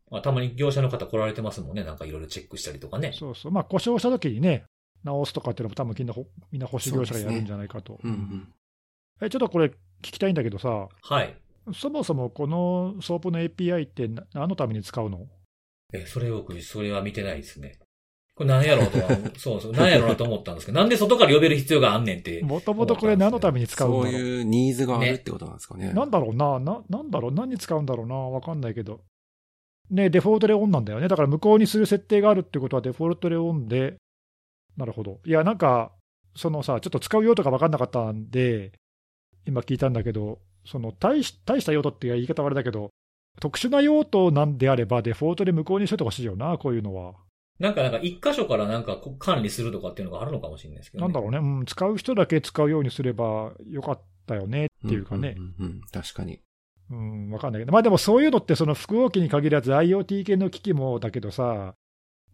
[0.09, 1.83] まあ、たまに業者の方来られてますもんね。
[1.83, 3.13] なんかいろいろチェックしたりとかね。
[3.13, 3.51] そうそう。
[3.51, 4.63] まあ、故障した時にね、
[5.03, 6.15] 直すとかっていうのも多分みんな、
[6.51, 7.99] みんな保守業者がやるんじゃないかと。
[8.03, 8.53] うんうん。
[9.21, 11.37] え、ちょっとこれ聞きたいんだけどさ、はい。
[11.71, 15.27] そもそもこの SOAP の API ってな何のために使うの？
[15.93, 17.77] え、それ僕、それは見てないですね。
[18.39, 22.41] これ何やろうとは、 そうそう、何やろうなと思ったんですけど、なんで外から呼べる必要があんねんって。
[22.41, 25.91] もともとこれ何のために使うんだろうそういうニーズがあるってことなんですかね。
[25.91, 29.01] なんだろうな、な、なんだろう、何に使うんだろうな、わかんないけど。
[29.91, 31.09] ね、デフォルトでオンなんだよね。
[31.09, 33.95] だから向こうにする設定があるってことはデフォルトでオンで、
[34.77, 35.19] なるほど。
[35.25, 35.91] いや、なんか、
[36.33, 38.71] そのさ、ちょっと使う用途が分かんなかったんで、
[39.45, 42.91] 今聞いたんだけど、その大し大した用途っていう言い方はあれだけど、
[43.41, 47.15] 特殊な用途なんであれば、デフォルトで無効にしといてほしいよな、こういうのは。
[47.59, 51.11] なんか、なんか一箇所からなんかこ管理するとかっていうのがあるのかもしれないですけど、ね。
[51.13, 55.31] なんだろうね、うん、使う人だけ使うようにすればよかったよねっていうかね。
[55.31, 56.39] んうんうん確かに。
[56.91, 61.75] うん、わかんないけど、まあでもそういうのって、その複合機に限らず IoT 系の機器もだけどさ、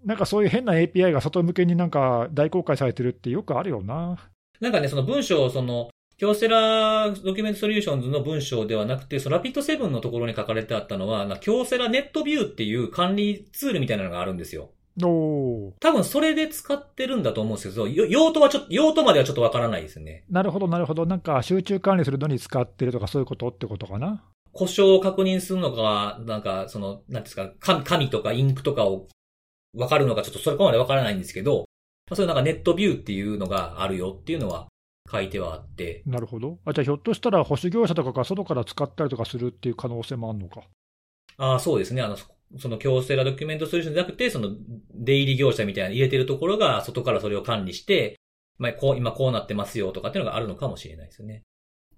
[0.05, 4.17] なんかそういう変な API が外向けになんか大公開されてるってよくあるよな。
[4.61, 14.69] なんかね、その文章をその、京セラドキュメントソリューションズの文章ではなくて、そのラピッドセブンのところに書かれてあったのは、な京セラ Net View っていう管理ツールみたいなのがあるんですよ。
[15.03, 20.23] おー多分それで使ってるんだと思うんですけど、よ用途はちょっと、用途まではちょっとわからないですね。
[20.29, 21.05] なるほど、なるほど。
[21.05, 24.23] なんか集中管理するのに使ってるとかそういうことってことかな？
[24.53, 29.10] 故障を確認するのか、なんか、その、なんですか、紙紙とかインクとかを
[29.75, 31.65] わかるのか、ちょっとそれこまでわからないんですけど、
[32.10, 34.67] まあそういうなんかネットビューっていうのがあるよっていうのは
[35.12, 36.60] 書いてはあって、なるほど。
[36.63, 40.62] あ、じゃあひょっとしたら保守業者とかが外から使ったりとかするっていう可能性もあるのか？
[41.38, 42.01] ああ、そうですね。
[42.01, 42.15] あの、
[42.55, 44.55] そその強制ラドキュメントソリューションじゃなくて、その、
[44.93, 48.19] 出入り業者みたいなの入れてるところが、外からそれを管理して、
[48.57, 51.43] まあ、こう、今こうなってますよとかっていうのがあるのかもしれないですよね。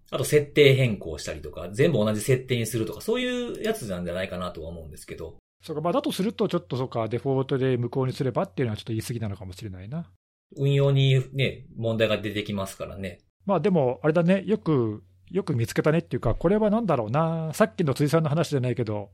[0.10, 5.38] あと、設定変更したりとか、全部同じ設定にするとか、そういうやつなんじゃないかなとは思うんですけど。
[5.64, 10.10] そうか、まあだとすると、ちょっとそうか、デフォルトで無効にすればっていうのはちょっと言い過ぎなのかもしれないな。
[10.56, 13.20] 運用にね、問題が出てきますからね。
[13.46, 19.12] まあでも、あれだね、よく、よく見つけたねっていうか、これはなんだろうな、さっきの辻さんの話じゃないけど、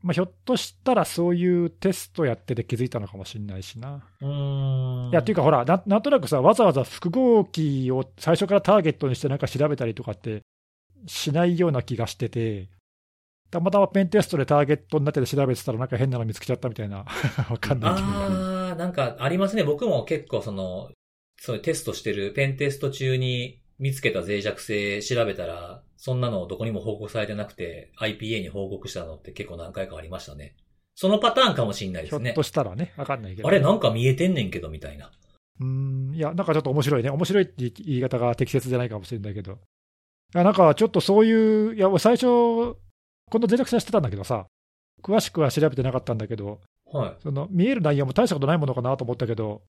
[0.00, 4.04] まあ、ひょっとしたらそういうテストやってて気づいたのかもしれないしな。
[4.20, 5.10] うーん。
[5.10, 10.42] いや、っていうかほらな、なんとなくさ、わざわざ複合機を最初からターゲットにしてなんか調べたりとかって
[11.06, 12.68] しないような気がしてて、
[13.50, 16.98] たまたまペンテストでターゲットになってて調べてたらなんか変なの見つけちゃったみたいな、
[17.50, 18.06] わかんないけど。
[18.06, 19.64] ああ、なんかありますね。
[19.64, 20.90] 僕も結構その、
[21.40, 30.56] そういうテストしてる、ペンテスト中に見つけた脆弱性調べたら、そんなのどこにも報告されてなくて、IPA に報告したのって結構何回かありましたね。
[30.94, 32.42] そのパターンかもしれないですねひょっと。
[32.42, 33.48] したらね、わかんないけど。
[33.48, 35.12] あれなんか見えてんねんけど、みたいな。
[35.60, 37.10] うーん、いや、なんかちょっと面白いね。
[37.10, 39.52] 面白いって言い方が適切じゃないかもしれないけど。
[39.52, 39.56] い
[40.34, 42.78] や、なんかちょっとそういう、いや、最初、こ
[43.34, 44.46] の脆弱性はしてたんだけどさ、
[45.02, 46.60] 詳しくは調べてなかったんだけど、
[46.92, 47.16] はい。
[47.22, 49.62] その見える内容も大したことないものかなと思ったけど、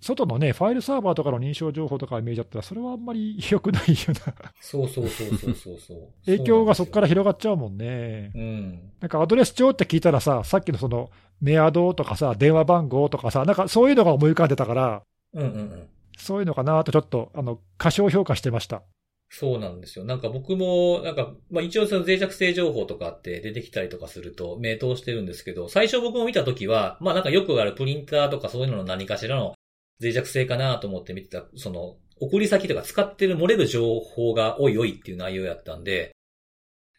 [0.00, 4.52] 外のね、ファイルサーバーとかの認証情報とかが見えちゃったら、それはあんまり 良くないよな。
[4.60, 5.98] そうそうそうそうそうそう。
[6.26, 8.30] 影響がそこから広広がっちゃうもんね。
[8.34, 8.92] うん。
[9.00, 15.88] なんかアドレス帳って聞いたらさ、さっきのそのメアドとかさ、電話番号とかさ、なんかそういうのが思い浮かんでたから、うんうんうん。
[16.18, 18.82] そういうのかなとちょっと、あの、過小評価してました。
[19.28, 20.04] そうなんですよ。
[20.04, 29.54] なんか僕も、なんか、まあ一応その脆弱性情報とかって出てきたりとかすると、名答してるんですけど、最初僕も見たときは、まあなんかよくあるプリンターとかそういうのの何かしらの
[30.00, 36.12] 脆弱性かなと思って見てた、その、送り先とか使ってる漏れる情報がおいおいっていう内容やったんで、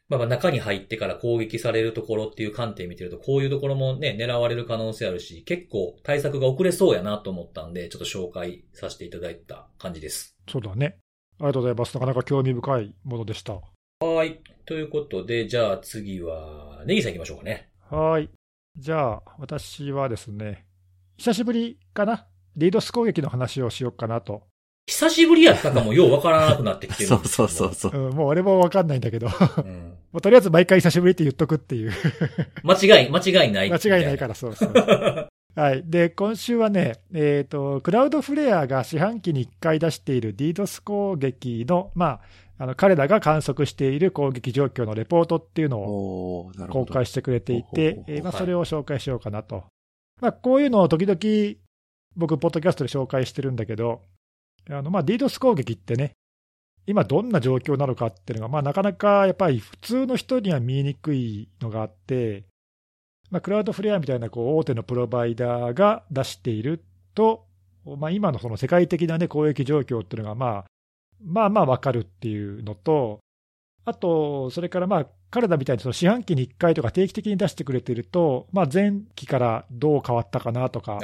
[0.09, 10.37] まあまあ中に入ってから攻撃されるところっていう観点見てると、こういうところもね、狙われる可能性あるし、結構対策が遅れそうやなと思ったんで、ちょっと紹介させていただいた感じです。
[10.49, 10.97] そうだね。
[11.39, 11.93] ありがとうございます。
[11.95, 13.59] なかなか興味深いものでした。
[13.99, 14.41] はい。
[14.65, 17.69] ということで、じゃあ次は、ネギさん行きましょうかね。
[17.89, 18.29] はい。
[18.77, 20.65] じゃあ、私はですね、
[21.17, 24.41] 久しぶりかな、リードス攻撃の話をしようかなと。
[24.87, 27.27] 久しぶりやったかもようわからなくなってきてる そう。
[27.27, 27.91] そうそうそう。
[27.91, 29.93] うん、もう俺もわかんないんだけど、もうん。
[30.13, 31.91] うとりあえず毎回久しぶりって言っとくっていう、
[32.63, 33.71] 間違い、間違いない。
[33.71, 34.73] 間違いないから、そうそう。
[35.55, 35.83] はい。
[35.85, 42.05] で、今週はね、えっ、と、クラウドフレアが四半期に1回出している DDoS 攻撃の、ま
[42.57, 46.51] あ、あの、彼らが観測している攻撃状況のレポートっていうのを。
[46.69, 49.63] 公開してくれていてえーまあ、はいそれを紹介しようかなと。
[50.21, 51.57] まあ、こういうのを時々、
[52.17, 54.01] 僕、ポッドキャストで紹介してるんだけど、
[54.69, 56.13] あの、まあ、DDoS 攻撃ってね、
[56.87, 62.45] 今どんな状況なのかっていうのが、まあ、なかなかやっぱり普通の人には見えにくいのがあって、
[63.29, 67.45] まあ、クラウドフレアみたいなこう大手のプロバイダーが出していると、
[67.97, 70.65] まあ、今のその世界的な、ね、攻撃状況っていうのが、まあ、
[71.21, 73.19] まあまあわかるっていうのと、
[73.83, 80.99] あと、それからまあ、彼らみたいにその四半期に1回とか定期的に出してくれてると、まあ、前期からどう変わったかなとか、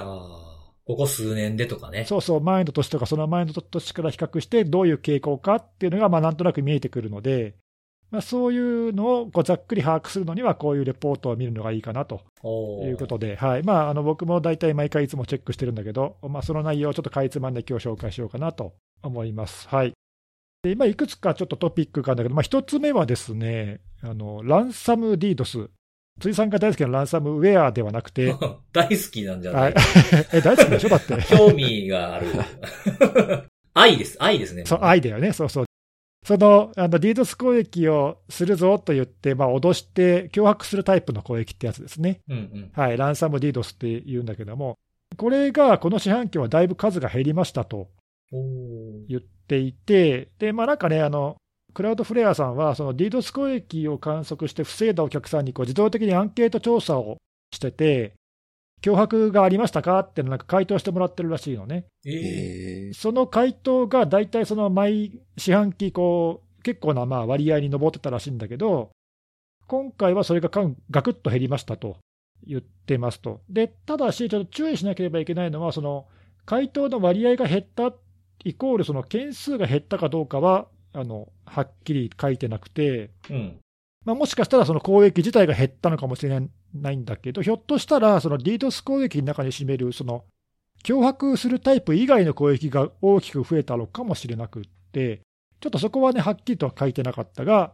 [0.86, 2.06] ここ数年でとかね。
[2.06, 7.56] そうそう、前の年とかその前の年から比較して、どういう傾向かっていうのが、まあ、なんとなく見えてくるので、
[8.12, 12.22] まあ、そういうのをこうざっくり把握するのには、こういうレポートを見るのがいいかなと
[12.86, 19.67] いうことで、はいまあ、あの僕も大体毎回いつもチェックしてるんだけど、まあ、その内容をちょっとかいつまんで今日紹介しようかなと思います。
[19.67, 19.93] はい
[20.63, 25.69] で今、いくつかちょっとトピックがあるんだけど、まあ、一つ目はですね、あのランサム DDoS、
[26.19, 28.36] 辻さんが大好きなランサムウェアではなくて、
[28.71, 29.76] 大好きなんじゃなはいい
[30.34, 31.15] え大好きでしょ、だって。
[31.36, 32.28] 興味がある。
[33.73, 34.17] 愛です。
[34.19, 34.65] 愛ですね。
[34.65, 35.65] そう、愛だよね、そうそう。
[36.26, 42.21] その、あの、DDoS 攻撃をするぞと言って、まあ、脅して脅迫するタイプの攻撃ってやつですね。
[42.30, 42.71] うんうん。
[42.73, 44.78] はい、ランサム DDoS って言うんだけども、
[45.17, 47.89] これがこの四半期はだいぶ数が減りましたと
[48.32, 51.36] 言っていて、で、まあなんかね、あの、
[51.73, 57.17] クラウドフレアさんは、その DDoS 攻撃を観測して防いだお客さんにこう自動的にアンケート調査を
[57.51, 58.13] してて、
[58.81, 61.86] 脅迫がありましたかっていうのなんか回答してもらってるらしいのね。
[62.05, 68.91] えええー、その回答が大体その毎四半期こう、結構なまあ割合に上ってたらしいんだけど、
[69.67, 70.49] 今回はそれが
[70.91, 71.97] ガクッと減りましたと
[72.45, 73.41] 言ってますと。
[73.49, 76.07] で、ただし、ちょっと注意しなければいけないのは、その
[76.45, 77.93] 回答の割合が減った
[78.43, 83.60] イコール、その件数が減ったかどうかは、あのはっきり書いてなくて、うん。
[84.06, 86.39] まあ、もしかしたらその攻撃自体が減ったのかもしれ
[86.73, 90.25] ないんだけど、ひょっとしたら、その DDoS 攻撃の中に占める、その
[90.84, 95.21] 脅迫するタイプ以外の攻撃が大きく増えたのかもしれなくって、
[95.62, 97.73] ちょっとそこはね、はっきりとは書いてなかったが、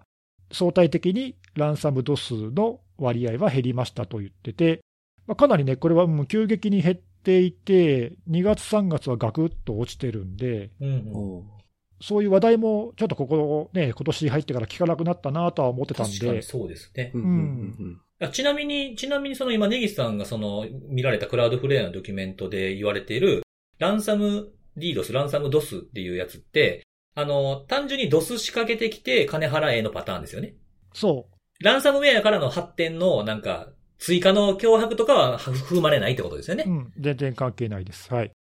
[0.51, 4.81] 相対的にランサム度数の割合は減りましたと言ってて、
[5.25, 11.58] まあ、かなりね、これはもう急激に減っていて、2月、3月はガクッと落ちてるんで、うんうん。
[12.01, 17.11] そういう話題もちょっとここね、今年入ってから聞かなくなったなとは思ってたんで、確かにそうですね。
[17.13, 23.43] うんうんうんあちなみに、ちなみにその今、ネギスさんがその見られたクラウドフレアのドキュメントで言われている、
[23.77, 26.83] ランサム DDoS、ランサム DOS っていうやつって、
[27.15, 30.53] あの、単純に DOS 仕掛けてきて金払えのパターンですよね。
[30.93, 36.65] そう、ランサムウェアからの発展のなんか、追加の脅迫とかは含まれないってことですよね。
[36.67, 38.13] うん、全然関係ないです。
[38.13, 38.31] はい。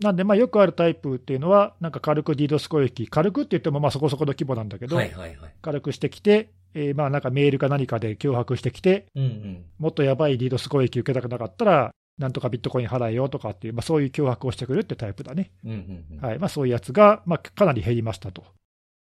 [0.00, 5.52] なんで、まあ、よくあるタイプっていうのは、なんか軽く DDoS 攻撃、軽くって言ってもまあそこそこの規模なんだけど、はいはいはい。
[5.62, 9.64] 軽くしてきて、えーまあなんかメールか何かで脅迫してきて、うんうん。
[9.78, 15.50] もっとやばい DDoS 攻撃受けたくなかったら、なんとかビットコイン払えよとかっていう、まあ、そういう脅迫をしてくるってタイプだね。
[15.64, 16.20] うんうんうん。
[16.20, 18.44] はいまあ、そういうやつが、まあ、かなり減りましたと。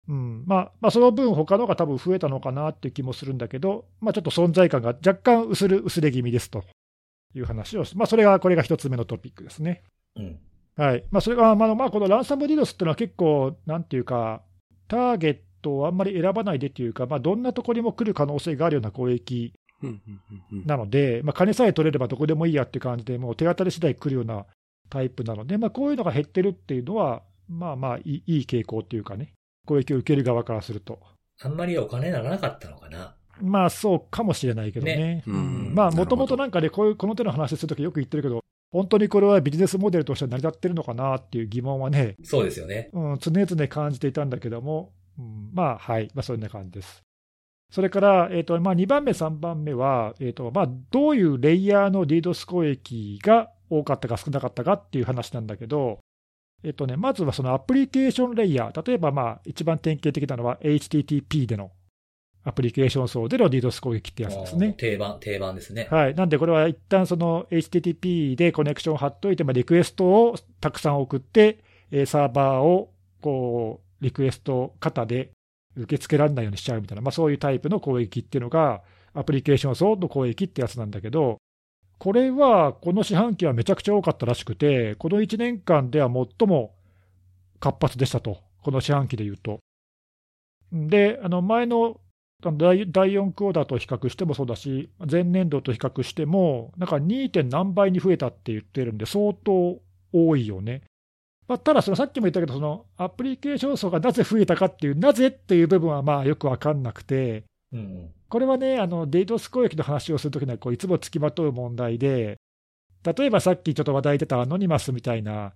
[0.10, 6.64] うんまあまあ、その分、他のが多分増えたのかなっていう気もするんだけど、まあ、ちょっと存在感が若干薄る薄れ気味ですと
[7.36, 9.84] いう話をし、まあ、それがこれが一つ目のトピックですね。
[10.16, 10.40] うん。
[10.78, 14.44] はいまあ、それが、まあまあ、このランサム DDoS っていうのは結構、なんていうか、
[14.88, 19.54] ターゲットをあんまり選ばないでっていうか、まあ、どんなところにも来る可能性があるような攻撃
[20.66, 24.46] なので、まあ、金さえ取れればどこでもいいやっていう感じで、もう手当たり次第来るような
[24.90, 29.34] タイプなので、まあ、こういうのが減ってるっていうのは、まあまあいい、いい傾向っていうかね、
[29.66, 31.00] 攻撃を受ける側からすると。
[31.42, 33.16] あんまりお金ならなかったのかな。
[33.42, 34.96] まあそうかもしれないけどね。
[34.96, 42.90] ねうんまあもともとなんかね、こういうこの手の話するときよく言ってるけど、本当にこれはビジネスモデルとして成り立ってるのかなっていう疑問はね、そうですよね。
[42.94, 47.04] うん、常々感じていたんだけども、うん、まあはい、まあそんな感じです。
[47.70, 56.00] それから、えーとまあ、2番目、3番目は、えーとまあ、どういうレイヤーの DDoS 攻撃が多かったか少なかったかっていう話なんだけど、
[56.64, 61.72] えーとね、まずはそのアプリケーションレイヤー、例えばまあ一番典型的なのは HTTP での
[62.48, 64.74] アプリケーション層での DDoS 攻撃ってやつですね。
[64.78, 65.90] 定番、定番ですね。
[65.92, 71.60] はい、なんでこれは一旦その HTTP でコネクションを貼っといて、まあ、リクエストをたくさん送って、
[71.92, 75.32] えーサーバーをこうリクエスト型で
[75.76, 78.82] 受け付けられないようにしちゃうみたいな、まあ、そういうタイプの攻撃っていうのが、
[79.14, 81.38] アプリケーション層の攻撃ってやつなんだけど、
[81.98, 86.76] これはこの四半期はめちゃくちゃ多かったらしくて、この1年間では最も
[87.60, 89.60] 活発でしたと、この四半期でいうと。
[90.72, 92.00] で、あの前の
[92.44, 97.30] 第第4クォーターと比較してもそうだし、前年度と比較しても、なんか 2.
[97.32, 99.80] 点何倍に増えたって言ってるんで、相当
[100.14, 100.84] 多いよね。
[101.48, 108.12] まあ、ただ、さっきも言ったけど、そのアプリケーション層がなぜ増えたかっていう、なぜっていう部分はまあよく分かんなくて、うん。
[108.30, 112.38] これはね、あのデイトス攻撃の話をするときにはこう、いつもつきまとう問題で、
[113.04, 115.54] 例えばさっきちょっと話題出たアノニマスみたいな、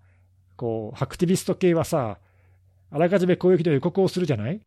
[0.55, 2.17] こう、ハクティビスト系はさ、
[2.89, 4.61] あらかじめ攻撃の予告をするじゃない？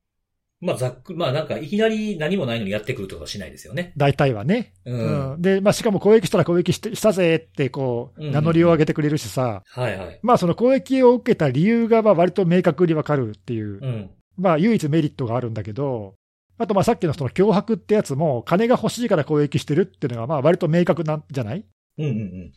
[0.65, 3.93] まあ、ざっく、まあなんか、いきなり何もないのにやってくるとかしないですよね。
[3.97, 4.73] 大体はね。
[4.85, 5.33] うん。
[5.33, 10.21] うんで、まあ、しかも攻撃したら攻撃してしたぜってこう、名乗りを上げてくれるしさ、はいはい。
[10.23, 14.11] まあ、その攻撃を受けた理由がまあ割と明確にわかるっていう、うん。
[14.37, 16.15] まあ、唯一メリットがあるんだけど、
[16.57, 21.65] あとまあさっきのその脅迫ってやつも、金が欲しいから攻撃してるっていうのが、まあ割と明確なんじゃない？
[21.99, 22.53] うんうんうん。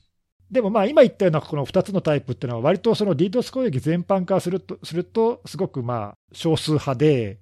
[0.51, 7.39] でもまあ今言ったようなこの2つのタイプっていうのは、割とその DDoS 攻撃全般化するとすると、すごくまあ少数派で、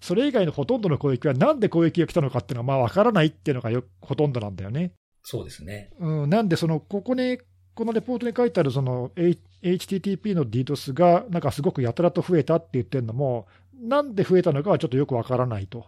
[0.00, 4.92] それ以外のほとんどの攻撃は、なんで攻撃が来たのかっていうのはまあ分からないっていうのがよほとんどなんだよね。
[5.22, 5.90] そうですね。
[5.98, 7.38] うん、なんで、そのここに、
[7.74, 13.46] このレポートに書いてあるその H- HTTP の DDoS がなんかすごくやたらと増えたって言ってるのも、
[13.80, 15.86] なんで増えたのかはちょっとよくわからないと。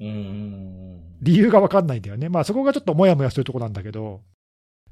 [0.00, 1.00] うん。
[1.20, 2.28] 理由がわかんないんだよね。
[2.28, 4.20] まあそこがちょっともやもやするところなんだけど、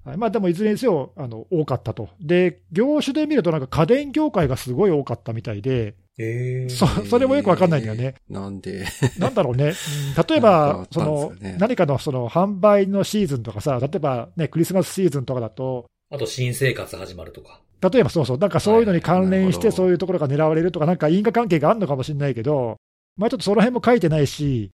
[0.05, 2.09] はい、まあでもいずれにせよあの多かったと。
[2.21, 8.15] で、業種で見るとなんか家電業界がすごい多かったみたいで、ええそそれもよくわかんないんだよね。
[8.29, 8.87] なんで、
[9.19, 9.73] なんだろうね、
[10.17, 17.61] うん例えばっ、たんその何かのその販売のシーズンとかさ、例えばね、クリスマスシーズンとかだと、あと、新生活始まるとか。
[17.81, 22.77] 例えばそうそう、なんかそういうのに関連して、そういうところが狙われるとか、なんか因果関係があるのかもしれないけど、
[23.17, 24.71] まあちょっとその辺も書いてないし、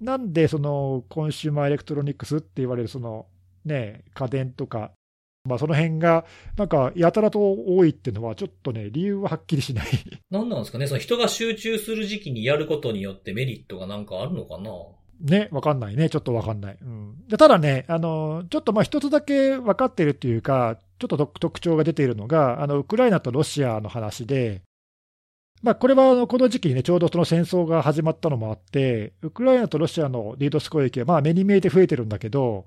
[0.00, 3.26] なんでその consumer electronics って言われるその、
[3.64, 4.92] ね、家電とか、
[5.44, 6.26] まあ、その辺が
[6.56, 9.86] なんかやたらと多いっていうのは、ちょっとね、理由ははっきりしない。
[10.30, 10.86] なんなんですかね？
[10.86, 14.70] その人が集中する時期にやることによってメリットがなんかあるのかな？
[15.20, 16.78] ね、わかんないね、ちょっとわかんない。
[16.80, 24.62] うん、でただね、あのちょっとまあ一つだけ分かってるっていうか、ちょっと特特徴が出ているのが、あのウクライナとロシアの話で、
[25.62, 32.64] まあ、これはあのこの時期にね、ちょうどその戦争が始まったのもあって、ウクライナとロシアのリードス攻撃はまあ目に見えて増えてるんだけど、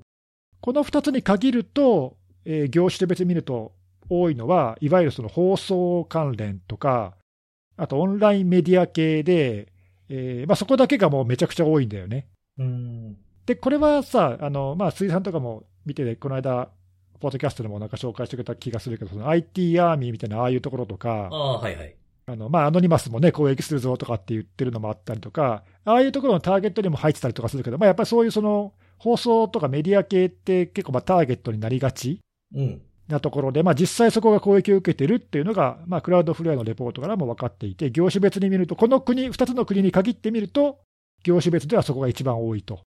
[0.62, 3.74] この2つに限ると、えー業種で別に見ると
[4.10, 7.16] 多いのは、いわゆるその放送関連とか、
[7.78, 9.72] あとオンラインメディア系で、
[10.10, 12.28] えーまあ、そこだけがもうめちゃくちゃ多いんだよね。
[12.60, 13.18] うん。
[13.46, 16.70] で、これはさ、あのまあ、水産とかも見てて、この間、
[17.20, 21.96] ポッドキャストでもなんか紹介してくれた気がするけど、その IT アーミーみたいな、ああいうところとかあ、あ、はいはい。
[22.26, 32.20] あのまあ、アノニマスもね、攻撃するぞとかって言ってるのもあったりとか、ああいうところのターゲットにも入ってたりとかするけど、まあ、やっぱりそういうその放送とかメディア系って結構まあターゲットになりがちうん。
[33.08, 40.80] なところで、まあ、実際そこが攻撃を受けてるっていうのが、まあ、クラウドフレアのレポートからも分かっていて、業種別に見ると、この国、2つの国に限ってみると、
[41.24, 42.82] 業種別ではそこが一番多いと。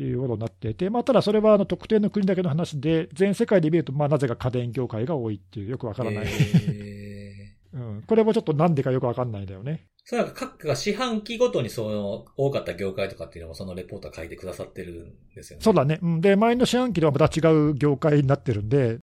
[0.00, 7.76] いうことになっていて、まあ、ただそれはあの特定の国だけの話で、全世界で見ると、まあ、なぜか家電業界が多いっていう、よくわからない、えー。
[7.76, 9.86] うん、これもちょっとなんでかよくわかんないんだよね。
[10.08, 15.62] それなんか各が四半期ごとにその多かった業界とかっていうのもそのレポートは書いてくださってるんですよね。
[15.62, 19.00] そうだね、うん、で前の四半期ではまた違う業界になってるんで、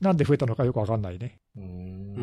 [0.00, 1.36] なんで増えたのかよくわかんないね。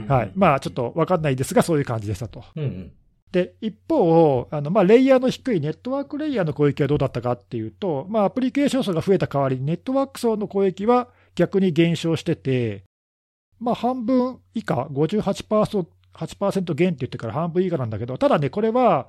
[0.08, 2.44] はいまあ、ちょっとわかんないですが、そういう感じでしたと。
[2.56, 2.92] うんうん。
[3.32, 12.84] で一方、あのまあ、レイヤーの低いネットワークレイヤーの攻撃はどうだったかっていうと、まあ、アプリケーション層が増えた代わりに、ネットワーク層の攻撃は逆に減少してて、
[13.60, 19.08] まあ、半分以下、58%, 8減って言ってから半分以下なんだけど、ただね、これは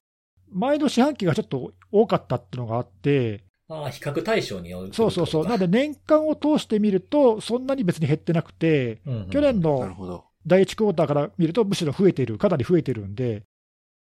[0.51, 10.25] 前の四半期がちょっと多かったっていうのがあって、ああ、比較対象によるそうそうそう、なんで、で年間を通してみると、そんなに別に減ってなくて、うんうん去年の。
[10.47, 13.45] 第1クォーターから見ると、むしろ増えている、かなり増えてるんで、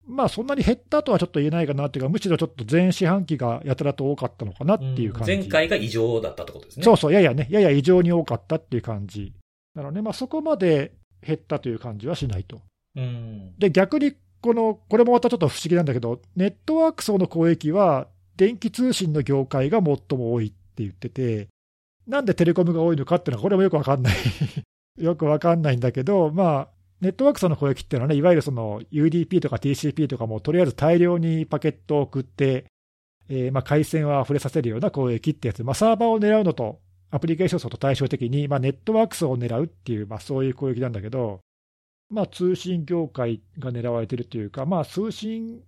[0.05, 5.37] まあそんなに減ったとはちょっと言えないかなっていうか、むしろちょっと前四半期がやたらと多かったのかなっていう感じ。
[5.37, 6.85] 前回が異常だったってことですね。
[6.85, 9.33] そうそう、ややね、やや異常に多かったっていう感じ。
[9.75, 10.93] なので、まあ、そこまで
[11.25, 12.63] 減ったという感じはしないと。
[12.97, 13.55] うん。
[13.59, 19.85] で、逆にこの、これもまたちょっと不思議なんだけど、ネットワーク層の攻撃は、電気通信の業界が最
[20.19, 21.49] も多いって言ってて、
[22.07, 24.15] なんでテレコムが多いのかっていうのは、これもよくわかんない。
[24.99, 26.69] よくわかんないんだけど、まあ、
[27.01, 32.67] ネットワーク層の攻撃っていうのはね、いわゆるその UDP とか TCP とかも、とりあえず大量にパケットを送って、
[33.29, 36.81] えーまあ回線を溢れさせるような攻撃ってやつ、まあ、サーバーを狙うのと、
[37.11, 41.41] アプリケーション層と対照的に、まあ、ネットワーク層を狙うっていう、まあ、そういう攻撃なんだけど、
[42.11, 45.63] まあ、通信業界が狙われてるというか、まあ、通信、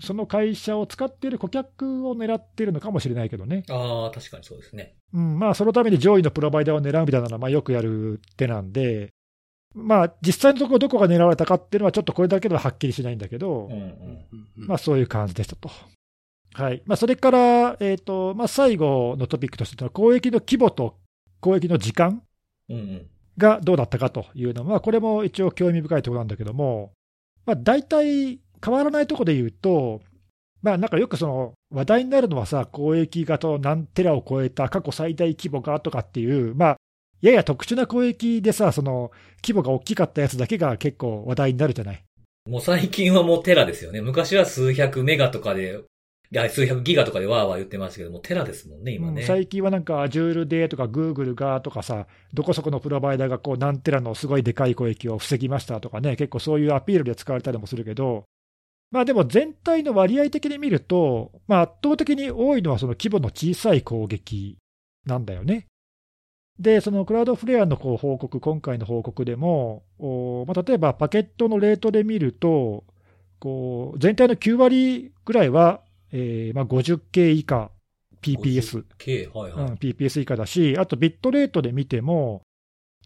[0.00, 4.94] その会社を使っている顧客を狙っているのかもしれないけどね、ああ、確かにそうですね。
[5.14, 9.12] うんまあ、そのために上位のプロバイダーを狙うみたいなのは、まあ、よくやる手なんで、
[9.74, 14.26] まあ、実際のところ、どこが狙われたかっていうのは、ちょっとこれだけでははっきりしないんだけど、うんうん。
[14.56, 15.70] まあ、そういう感じでしたと。
[16.54, 20.98] はいまあ、それから、えーとまあ、最後のトピックとしては、攻撃の規模と
[21.40, 22.22] 攻撃の時間
[22.68, 23.06] うんうん。
[23.38, 26.92] がどうだったかというのは、これも一応興味深いところなんだけども、
[27.46, 30.00] まあ、大体変わらないところで言うと、
[30.62, 36.76] まあ、なんかよくその話題になるのはさ、攻撃がと何テラを超えた過去最大規模がとかっていう、まあ、
[37.20, 39.10] やや特殊な攻撃でさ、その
[39.42, 42.04] 規模が大きかったやつだけが結構話題になるじゃない。
[42.48, 44.00] もう最近はもうテラですよね。
[44.00, 45.80] 昔は数百メガとかで、
[46.48, 49.20] 数百ギガとかでわーわー言ってましたけども、テラですもんね、今ね。
[49.20, 58.24] うん最近はなんか Azure でとか Google がとかさ、どこそこのプロバイダーがこう何テラのすごいでかい攻撃を防ぎましたとかね、結構そういうアピールで使われたりもするけど、
[58.90, 64.58] まあでも全体の割合的に見ると、まあ、圧倒的に多いのはその規模の小さい攻撃
[65.06, 65.66] なんだよね。
[66.58, 69.82] で、そのクラウドフレアのこう報告、今回の報告でも、
[70.46, 72.84] まあ、例えばパケットのレートで見ると、
[73.40, 75.80] こう全体の9割ぐらいは、
[76.12, 77.70] えーまあ、50K 以下
[78.22, 78.84] PPS。
[78.98, 79.64] K、はいはい。
[79.64, 82.42] うん、PPS 以下だし、あとビットレートで見ても、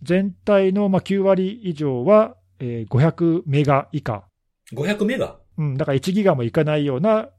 [0.02, 4.24] 全体のまあ9割以上は、えー500メガ以下、
[4.72, 5.38] 500メガ？
[5.58, 7.30] うん、だから1ギガもいかないような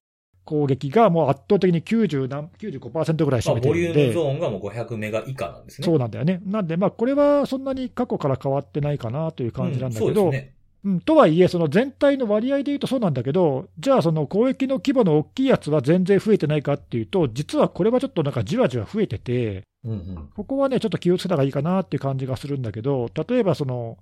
[0.43, 5.85] 攻撃がもう圧倒的に90何95%ぐらいまあ、占めてボリュるんで、ームゾーンがもう500メガ以下なんですね。
[5.85, 6.41] そうなんだよね。
[6.45, 10.56] なんで、まあ、これはそんなに過去から変わってないかなという感じなんだけど、うんそうですね。
[10.87, 20.29] うん、とはいえ、その全体の割合でいうとそうなんだけど、じゃあ、その攻撃の規模の大きいやつは全然増えてないかっていうと、実はこれはちょっとなんかじわじわ増えてて、うんうん。
[20.33, 23.97] ここはね、ちょっと気をつけた方がいいかなっていう感じがするんだけど、例えばその、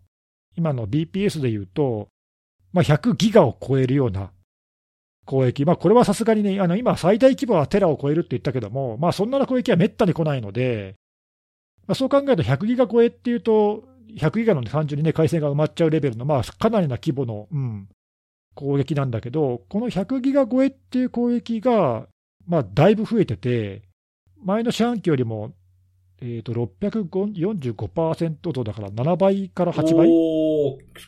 [0.56, 2.08] 今の BPS でいうと、
[2.72, 4.30] まあ、100ギガを超えるような
[5.26, 10.94] 攻撃、まあ、これはさすがにね、あの今、最大規模はテラを超えるって言ったけども、まあ、そんな攻撃はめったに来ないので、
[11.88, 13.84] まあ、そう考えると100ギガ超えっていうと、
[14.18, 17.88] 100ギガの、ね、単純にね、回線が埋まっちゃうレベルの、まあ、かなりな規模の、うん、
[18.56, 22.08] 攻撃なんだけど、この100ギガ超えっていう攻撃が、
[22.48, 23.84] まあ、だいぶ増えてて、
[24.44, 25.54] 前の四半期よりも、
[26.22, 30.08] えー、と645%とだから7倍から8倍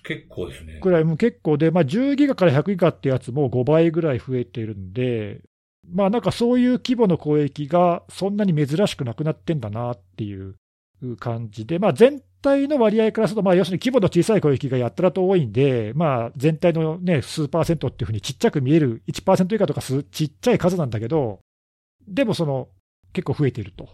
[0.04, 0.80] 結構ですね。
[0.82, 5.42] ぐらい、もう結構で、まあ、10ギガから100ギガってやつも5倍ぐらい増えてるんで、
[5.90, 10.56] まあなんかそういう規模の攻撃がそんなに珍しくなくなってんだなっていう
[11.18, 21.40] 感じで、まあ、全体の割合からすると、まあ、要するに規模の小さい攻撃がやったらと多いんで、まあ、全体の、ね、数パーセントっていうふうにちっちゃく見える1%以下とかすちっちゃい数なんだけど、
[22.08, 22.70] でもその
[23.14, 23.90] 結構増えていると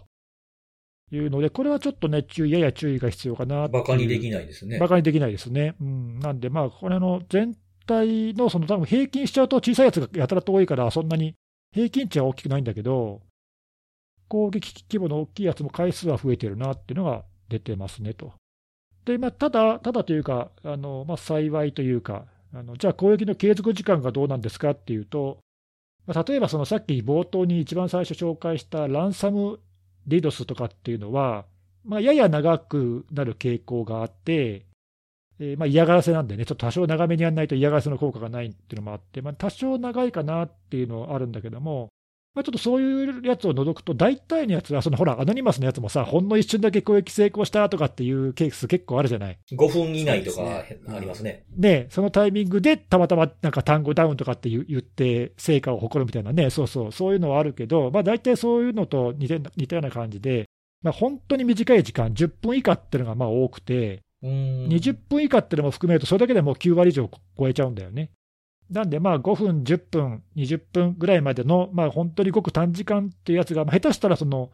[1.10, 4.78] いうので、これはちょっとね、注意やや注意が必要かなバカにできないですね。
[4.78, 5.74] バカにできないですね。
[5.80, 11.34] うん、なんで、まあ、これの全体のその多分平均しちゃうと小さいやつがやたらと多いから、そんなに
[11.72, 13.20] 平均値は大きくないんだけど、
[14.28, 18.32] 攻撃規模の大きいやつも回数は増えてるなっていうのが出てますねと。
[19.04, 22.24] で、まあ、ただ、ただというか、あのまあ、幸いというか、
[22.54, 25.38] あのじゃあ攻撃の継続時間がどうなんですかっていうと、
[26.06, 29.58] まあ、例えばそのさっき冒頭に一番最初紹介したランサム
[30.06, 31.46] リドスとかっていうのは、
[31.84, 34.66] まあ、やや長くなる傾向があって、
[35.40, 41.88] えーまあ、嫌がらせなんでね、ちょっと多少長めにやらないと嫌がらせの効果がないっていうのもあって、まあ、多少長いかなっていうのはあるんだけども、
[42.34, 51.44] まあ、ちょっとそういうやつを除くと、大体のやつは、そのほら、アノニマスのやつもさ、ほんの一瞬だけ攻撃成功したとかっていうケース結構あるじゃない？5分以内とかありますね。
[51.56, 60.46] ね、そのタイミングでたまたまなんか単語ダウンとかって言言って、成果を誇るみたいなね、そうそう、そういうのはあるけど、まあ、大体そういうのと似て似たような感じで、
[60.82, 64.68] まあ、本当に短い時間、10分以下っていうのがまあ多くて、うーん。
[64.68, 67.08] 20分以下っていうのも含めると、それだけでもう9割以上
[67.38, 68.10] 超えちゃうんだよね。
[68.70, 74.50] なんで、まあ5分、10分、20分ぐらいまでの、まあ本当にごく短時間っていうやつが、まあ下手したらその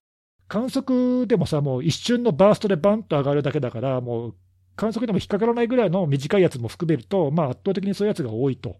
[0.48, 4.34] 観測でもさ、もう一瞬のバーストでバンと上がるだけだから、もう
[4.74, 8.76] 観測でも引っかからないぐらいの短いやつも含めると、まあ圧倒的にそういうやつが多いと。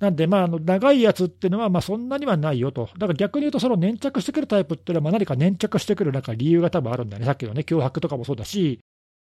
[0.00, 2.88] なんで、まあ、あの長いやつっていうのは、まあそんなにはないよと。
[2.98, 7.26] だから逆に言うと、その粘着してくるタイプっていうのは、まあ何か粘着してくるなんか理由が多分あるんだよね。
[7.26, 8.80] さっきのね、脅迫とかもそうだし、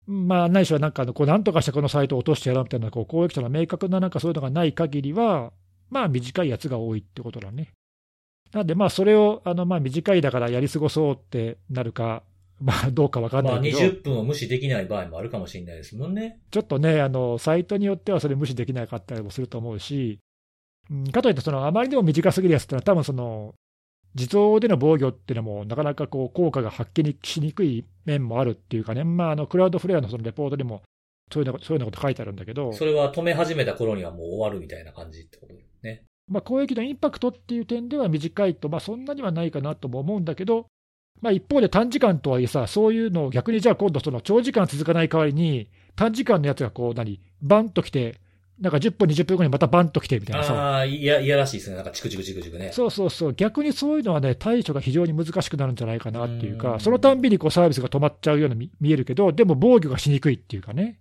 [0.05, 5.51] まあ、ないしはなんかこう、なんとかしてこのサイトを落としてやろうみたいな、こう攻撃者の明確ななんかそういうのがない限りは、
[5.89, 7.71] まあ、短いやつが多いってことだね。
[8.53, 12.23] なんで、まあ、それをあのまあ短いだからやり過ごそうってなるか、
[12.61, 16.39] まあ、どうかわかんまあないけど、20分を無視できない場合もあるかもしれないですもんね。
[16.51, 20.19] ちょっとねあの、サイトによってはそれ無視できなかったりもすると思うし、
[20.89, 23.55] うんかといって、そのあまりにも短すぎるやつってのは、多分その
[24.16, 30.82] 自動での防御っていうのも、なかなかこう効果が発揮にしにくい面もあるっていうかね、まあ、あのクラウドフレアのそのレポートにも
[31.32, 35.53] そういうのそういうようなこと書いてあるんだけど、それは止め始めた頃にはもう終わるみたいな感じってこと
[35.84, 36.03] ね。
[36.28, 40.68] まあ、攻撃のインパクトっていう点では短いと、まあ、そんなにはないかなとも思うんだけど、
[41.22, 48.16] まあ、一方で短時間とはいえさ、そういうのを逆にじゃあ今度、その長時間続かない代わりに、短時間のやつがこう何、バンときて、
[48.59, 50.53] なんか10分、20分後にまたバンと来てみたいなさ。
[50.53, 51.75] ああ、いや、いやらしいですね。
[51.75, 52.71] なんかチクチクチクチクね。
[52.71, 60.99] そうそうそう、逆にそういうのはね、対処が非常に難しくなるんじゃないかなっていうか、うんそのたんびにこうサービスが止まっちゃうように見見えるけど、でも防御がしにくいっていうかね、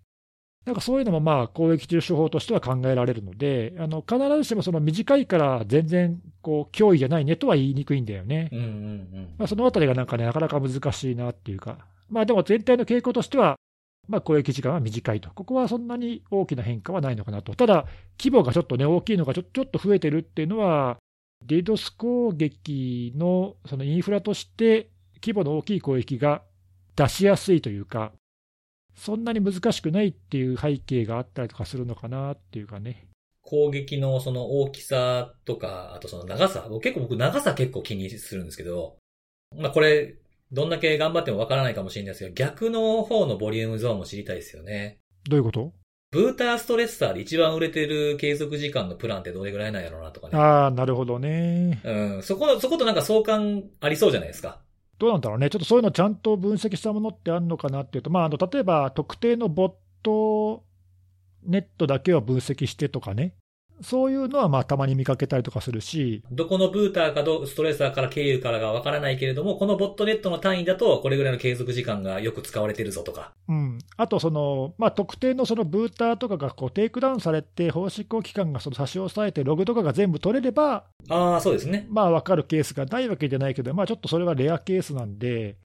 [0.64, 8.48] なんかそういうのもまあ攻撃中手法としては考えられるので、あの必ずしもその短いから全然こう脅威じゃないねとは言いにくいんだよね。
[8.52, 9.34] うんうんうん。
[9.38, 11.78] まあ、そのあたりがなんかね、なかなか難しいなっていうか、
[12.08, 13.56] まあでも全体の傾向としては、
[14.08, 17.86] まあ攻撃時間は短いと、ここはそんなに大きな変化はないのかなと、ただ、
[18.18, 20.98] 規模がちょっとね、大きいのがちょちょっと増えてるっていうのは、
[21.46, 24.90] DDoS 攻撃のそのインフラとして、
[25.22, 26.42] 規模の大きい攻撃が
[26.96, 28.12] 出しやすいというか、
[28.94, 33.08] そんなに難しくないっていう背景があったりとかするのかなっていうかね。
[33.42, 36.68] 攻撃のその大きさとか、あとその長さ。
[36.82, 38.96] 結構僕長さ結構気にするんですけど、
[39.56, 40.16] まあこれ、
[40.52, 44.98] どんだけ頑張ってもわからないかもしれないですけど、逆の方のボリュームゾーンも知りたいですよね。
[45.28, 45.72] どういうこと？
[46.10, 50.36] ブーターストレッサーで一番売れてる継続時間のプランってどれぐらいなんやろうなとかね。
[50.36, 51.80] ああ、なるほどね。
[51.82, 52.22] うん。
[52.22, 54.60] そこ、そことなんか相関ありそうじゃないですか。
[54.98, 59.72] どうなんだろうね、ちょっとそういうのちゃんと分析したものってあるのかなっていうと、まあ、あの例えば特定のボッ
[60.02, 60.64] ト
[61.44, 63.34] ネットだけを分析してとかね、
[63.82, 73.32] そういうのはまあたまに見かけたりとかするし、どこの booter かどの stresser から経由からがわからないけれども、このボットネットの単位だとこれぐらいの継続時間がよく使われてるぞとか。
[73.48, 81.86] うん、あとその、まあ、特定のその booter とかがこうテイクダウンされて、法執行機関がその差し押さえて、ログとかが全部取れれば、ああ、そうですね。
[81.90, 85.56] まあ分かるケースがないわけじゃないけど、まあ、ちょっとそれはレアケースなんで、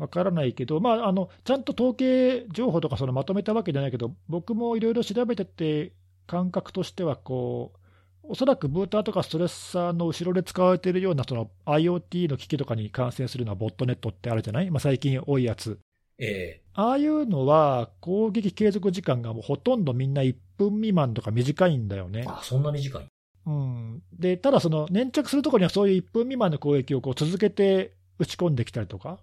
[0.00, 5.92] わからないけど、まあ、あのちゃんと統計情報とかそのまとめたわけじゃないけど、僕もいろいろ調べてて、
[6.30, 7.78] 感覚としてはこう、
[8.22, 15.80] おそらくブーターとかストレッサーの後ろで使われているようなその IoT の機器とかに感染するようなボットネットってあるじゃない、まあ、最近多いやつ。
[16.20, 22.24] えああいうのは攻撃継続時間がもうほとんどみんな1分未満とか短いんだよねえ。
[22.28, 23.06] あ、そんな短い。
[23.46, 29.18] うん、でただ、その粘着するところにはそういう1分未満の攻撃をこう続けて打ち込んできたりとか。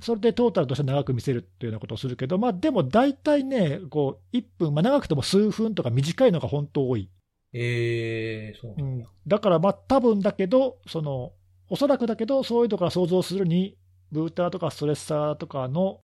[0.00, 7.08] それでトータルとして長く見せるっていうようなことをするけど、まあ、でも大体ね、こう1分、まあ、長くても数分とか短いのが本当多い。
[7.52, 8.82] ええそうう。
[8.82, 11.32] ん、だから、まあ多分だけど、その
[11.68, 13.78] おそらくだけど、そういうのから想像するに、
[14.10, 16.00] ブーターとかストレッサーとかの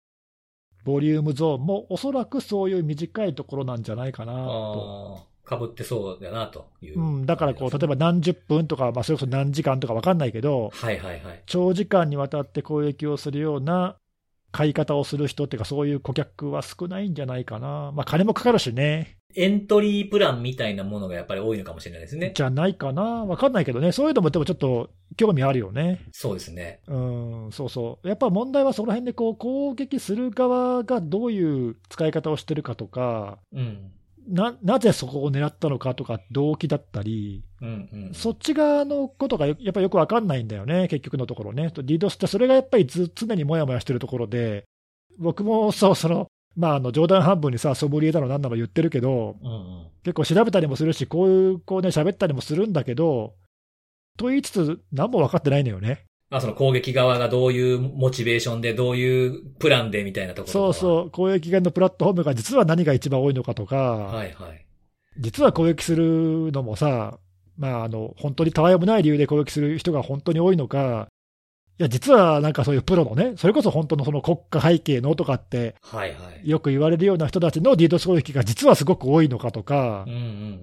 [0.85, 5.28] ボリュームゾーンも、おそらくそういう短いところなんじゃないかなと。
[5.49, 7.01] ああ、被ってそうだな、という。
[7.01, 11.43] うん、だからこう、例えば何十分とか、まあ、それこそ何時間とか分かんないけど、はいはいはい。
[11.47, 13.97] 長時間にわたって攻撃をするような
[14.53, 17.93] 買い方をする人っていうか、そういう顧客は少ないんじゃないかな。
[17.95, 19.19] まあ、金もかかるしね。
[19.37, 22.33] エントリープランみたいなものがやっぱり多いのかもしれないですね。
[22.35, 23.27] じゃないかな。
[23.27, 23.93] 分かんないけどね。
[23.93, 26.01] そういうのもでもちょっと興味あるよね。
[26.13, 26.81] そうですね。
[26.89, 26.97] う
[27.49, 28.09] ん、そうそう。
[28.09, 33.93] やっぱ問題はその辺でこう攻撃する側がどういう使い方をしてるかとか、うん。
[34.29, 38.15] ななぜそこを狙ったのかとか、動機だったり、うんうん。
[38.15, 41.69] そっち側のことがやっぱりよく分かんないんだよね、結局のところね。
[41.75, 44.65] DDoS ってそれがやっぱりず常にもやもやしてるところで、
[45.19, 49.87] 僕もそう、その、まあ、あの冗談半分にさ、ソムリエだのなんだの言ってるけど、うんうん。
[50.05, 53.35] 結構調べたりもするし、こういう、こうね、喋ったりもするんだけど、
[54.17, 56.05] と言いつつ、何も分かってないのよね。
[56.31, 60.75] まあその攻撃側がどういうモチベーションで、どういうプランでみたいなところそうう。
[60.75, 64.67] そう、攻撃側のプラットフォームが実は何が一番多いのかとか、はいはい。
[65.19, 67.19] 実は攻撃するのもさ、
[67.57, 71.09] まあ、あの本当にたわいもない理由で攻撃する人が本当に多いのか、
[71.81, 76.49] いや、実はなんかそういうプロのね、それこそ本当のその国家背景のとかって、はいはい。
[76.49, 80.23] よく言われるような人たちの DDoS 攻撃が実はすごく多いのかとかうん、うんう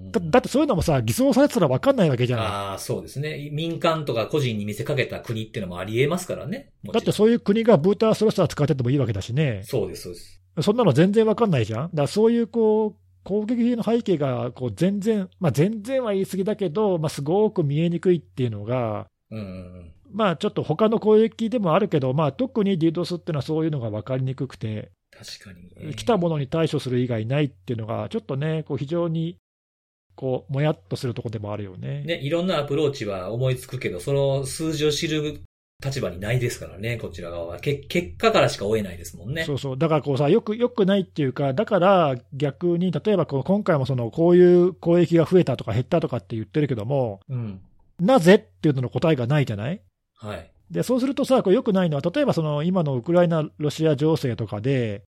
[0.09, 0.11] ん。
[0.11, 2.45] だだってそういうのもさ、偽装されてたら分かんないわけじゃない。
[2.47, 3.49] ああ、そうですね。
[3.53, 6.74] 民間とか個人に見せかけた国っていうのもあり得ますからね。
[6.91, 10.41] だってそういう国がブーターストレッサー使っててもいいわけだしね、そうです、そうです。
[10.61, 11.88] そんなの全然分かんないじゃん。
[11.88, 19.49] だからそういうこう攻撃の背景がこう全然、まあ、全然は言い過ぎだけど、まあ、すごく見えにくいっていうのが、うんうんう
[19.80, 19.91] ん。
[20.16, 25.93] まあちょっと他の攻撃でもあるけど、まあ、特に DDoS っていうのはそういうのが分かりにくくて、確かに。
[25.93, 29.38] 来たものに対処する以外ないっていうのが、ちょっとね、こう非常に
[30.16, 32.03] こうもやっとするところでもあるよね。
[32.03, 35.41] ね、いろんなアプローチは思いつくけど、その数字を知る
[35.84, 37.59] 立場にないですからね、こちら側は。
[37.59, 39.43] け結果からしか追えないですもんね。
[39.43, 47.59] そうそうだからこうさよくよくないっていうか、だから逆に、例えばこう今回もそのこういう攻撃が増えたとか減ったとかって言ってるけども、うん。
[47.99, 49.82] なぜっていうのの答えがないじゃない？
[50.16, 50.51] はい。
[50.72, 55.03] でそうするとさ、これよくないのは、例えばその今のウクライナ・ロシア情勢とかで、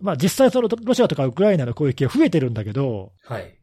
[0.00, 3.54] まあ、実際、そのロシアとかウクライナの攻撃が増えてるんだけど、はい。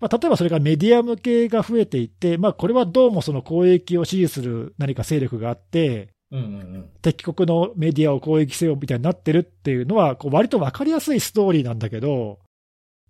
[0.00, 6.48] まあ、例えばそれがメディア向けが増えていて、まあ、これはどうもその攻撃を支持する何か勢力があって、うんうんう
[6.78, 6.90] ん。
[7.00, 12.38] 敵国のメディアを攻撃せよみたいになってるっていうのは、こう割と分かりやすいストーリーなんだけど、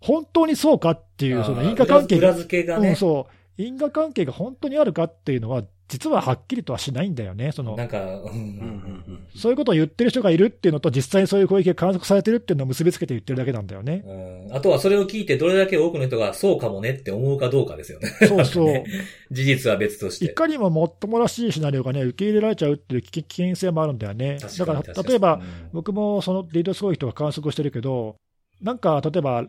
[0.01, 7.51] 本当にそうかっていう、その因果関係裏裏付けがね、うん、そう、因果関係が本当にあるかっていうのは、実ははっきりとはしないんだよね。
[7.51, 14.03] そのなんか、うんうんうんうんそういうことを言ってる人がいるっていうのと、実際にそういう攻撃が観測されてるっていうのを結びつけて言ってるだけなんだよね。
[14.07, 18.09] うんあとはそれを聞いてどれだけ多くの人がそうかもねって思うかどうかですよね。
[18.27, 18.67] そうそう。
[18.67, 18.85] ね
[19.31, 20.25] 事実は別として。
[20.27, 24.39] いかにももっともらしいシナリオがね、受け入れられちゃうっていう危危険性もあるんだよね。
[24.41, 25.43] 確だか、から例えば、うん
[25.73, 28.17] 僕もそのリードス攻撃とか観測してるけど、
[28.63, 29.47] なんか例えば、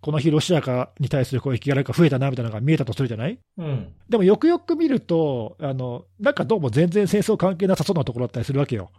[0.00, 3.38] この日ロシアかに対する攻撃がなんか増えたなみたいなのが見えたとするじゃない？
[3.58, 3.92] うん。
[4.08, 8.90] でもよくよく見ると、あの、なんかどうも全然戦争関係なさそうなところだったりするわけよ。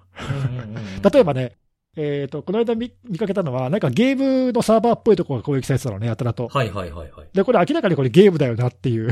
[1.11, 1.53] 例えばね、
[1.95, 6.47] えっ、と、この間見見かけたのは、なんかゲームのサーバーっぽいところが攻撃されてたのね、やたらと。
[6.47, 7.27] はいはいはいはい。
[7.33, 9.09] で、これ明らかにこれゲームだよなっていう。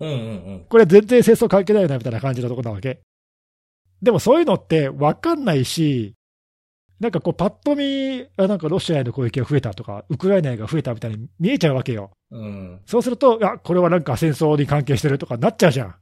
[0.00, 0.20] うんうんう
[0.56, 0.66] ん。
[0.68, 3.00] これ全然戦争関係ないよなみたいな感じのところなわけ。
[4.02, 6.12] でもそういうのって分かんないし、
[7.04, 12.12] なんかこう、パッと見、あなんかロシアへの攻撃が増えたとか、ウクライナへが増えたみたいに見えちゃうわけよ。
[12.30, 12.80] うん。
[12.86, 15.94] そうすると、あこれはなんか戦争に関係してるとかなっちゃうじゃん。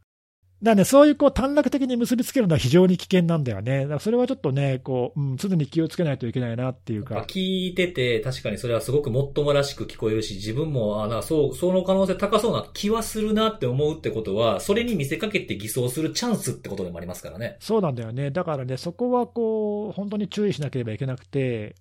[0.62, 3.82] だね、そういうこう短絡的に結びつけるのは非常に危険なんだよね。
[3.82, 7.24] だからそれはちょっとね、こう、うん、常に気をつけないといけないなっていうか。
[7.28, 17.56] 聞いてて、確かにそれはすごくもっともらしく聞こえるし、自分も、あなそう、その可能性高そうな気はするなって思うってことは、それに見せかけて偽装するチャンスってことでもありますからね。
[17.58, 18.30] そうなんだよね。
[18.30, 21.74] だからね、そこはこう、本当に注意しなければいけなくて、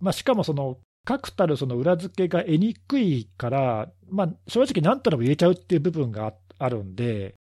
[0.00, 7.34] まあ、しかもその、確たるその裏付けが得にくいから、まあ、正直何とでも言えちゃうっていう部分がああるんで、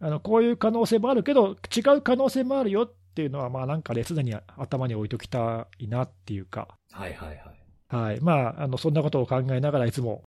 [0.00, 7.38] あのこういう可能性もあるけど、違う可能性もあるよっていうのは、まあなんかね、すでに頭に置いときたいなっていうか、はいはいはい。
[7.88, 8.20] はい。
[8.20, 10.22] まあ、あの、そんなことを考えながらいつも、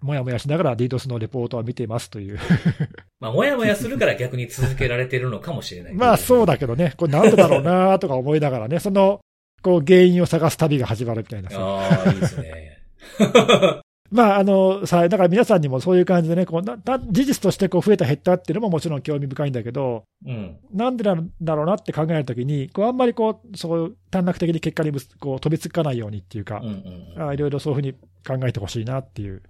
[0.00, 2.38] もやもやしながら DDoS のレポートは見ていますという。
[3.20, 5.94] まあ、もやもやするから逆に続けられてるのかもしれない。
[5.94, 9.20] まあそうだけどね、これなんでだろうなとか思いながらね、その、
[9.62, 11.58] こう原因を探す旅が始まるみたいなさ。
[11.60, 12.78] ああ、いいですね。
[14.12, 20.58] まああの、さ、だから皆さんにもそういう感じでね、こうなな事実としてこう増えた減ったっていうのももちろん興味深いんだけど、うん。
[20.72, 27.28] なんでなんだろうなって考えるときに、こうあんまりこう、そう短絡的に結果にむすこう飛びつかないようにっていうかうん、うん。
[27.28, 27.92] あいろいろそういうふうに
[28.26, 29.42] 考えてほしいなっていう。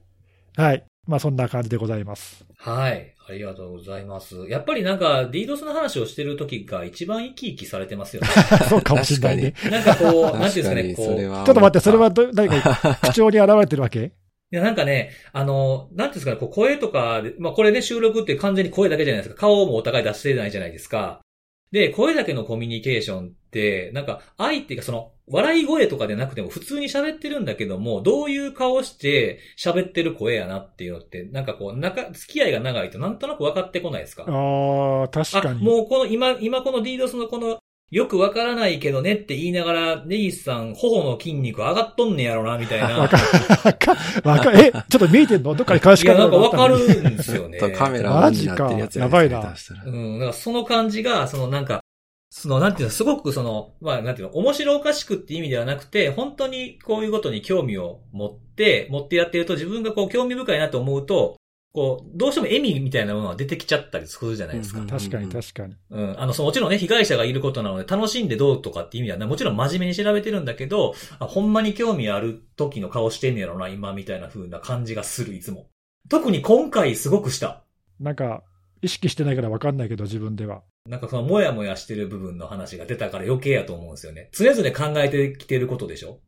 [0.57, 0.85] はい。
[1.09, 2.45] まあそんな感じでございます。
[2.57, 3.15] はい。
[3.29, 4.37] ありがとうございます。
[4.49, 8.29] やっぱりなんか、DDoS の話をしてる時が一番生き生きされてますよね。
[8.69, 9.55] そうかもしれないね。
[9.71, 11.17] なんかこう、なんていうんですかね、こそう。
[11.19, 14.13] ちょっと待って、それはど何か 口調に現れてるわけ？
[14.53, 19.41] いや、なんかね、あの、なんていうんですかね、こう声とかで、まあこれね、収録って完全に声だけじゃないですか。
[19.41, 21.21] 顔もお互い出してないじゃないですか。
[21.71, 35.65] で、声だけのコミュニケーションって、なんか、相手がその、笑い声とかでなくても普通に喋ってるんだけども、どういう顔して喋ってる声やなっていうのって、なんかこう、仲、付き合いが長いとなんとなく分かってこないですかああ、確かあ、に。
[35.65, 37.59] もうこの、今、今この DDoS のこの、
[37.93, 42.99] よくわからないけどねって言いながら、ネギスさん、頬の筋肉上がっとんねやろな、みたいな。
[42.99, 45.55] わかわかわかえ、ちょっと見えてんの？
[45.55, 47.59] どっかに監視いや、カメなんかわかるんですよね。
[47.73, 50.19] カメラになってるやつマジかやばいなうん。
[50.19, 51.83] だからその感じが、そのなんか、
[52.31, 61.37] その、なんていうの、すごくその、まあ、なんていうの、面白おかしくって意味ではなくて、本当にこういうことに興味を持って、持ってやってると、自分がこう興味深いなと思うと、
[61.75, 64.81] こう、どうしても笑みみたいなものが出てきちゃったりするじゃないですか。
[64.81, 65.75] うん確かに確かに。
[65.91, 66.21] うん。
[66.21, 75.69] あの、そう、もちろんね、被害者がいることなので、楽しんでどうとかって意味ではね、もちろん真面目に調べてるんだけど、あほんまに興味ある時の顔してんねやろな、今、みたいな風な感じがする、いつも。
[76.11, 77.65] 特に今回すごくした。
[77.99, 78.43] なんか、
[78.83, 80.63] 意識してないからわかんないけど、自分では。
[80.87, 84.29] なんかその、もやもやしてる部分の話が出たから余計やと思うんですよね。
[84.33, 86.21] 常々考えてきてることでしょ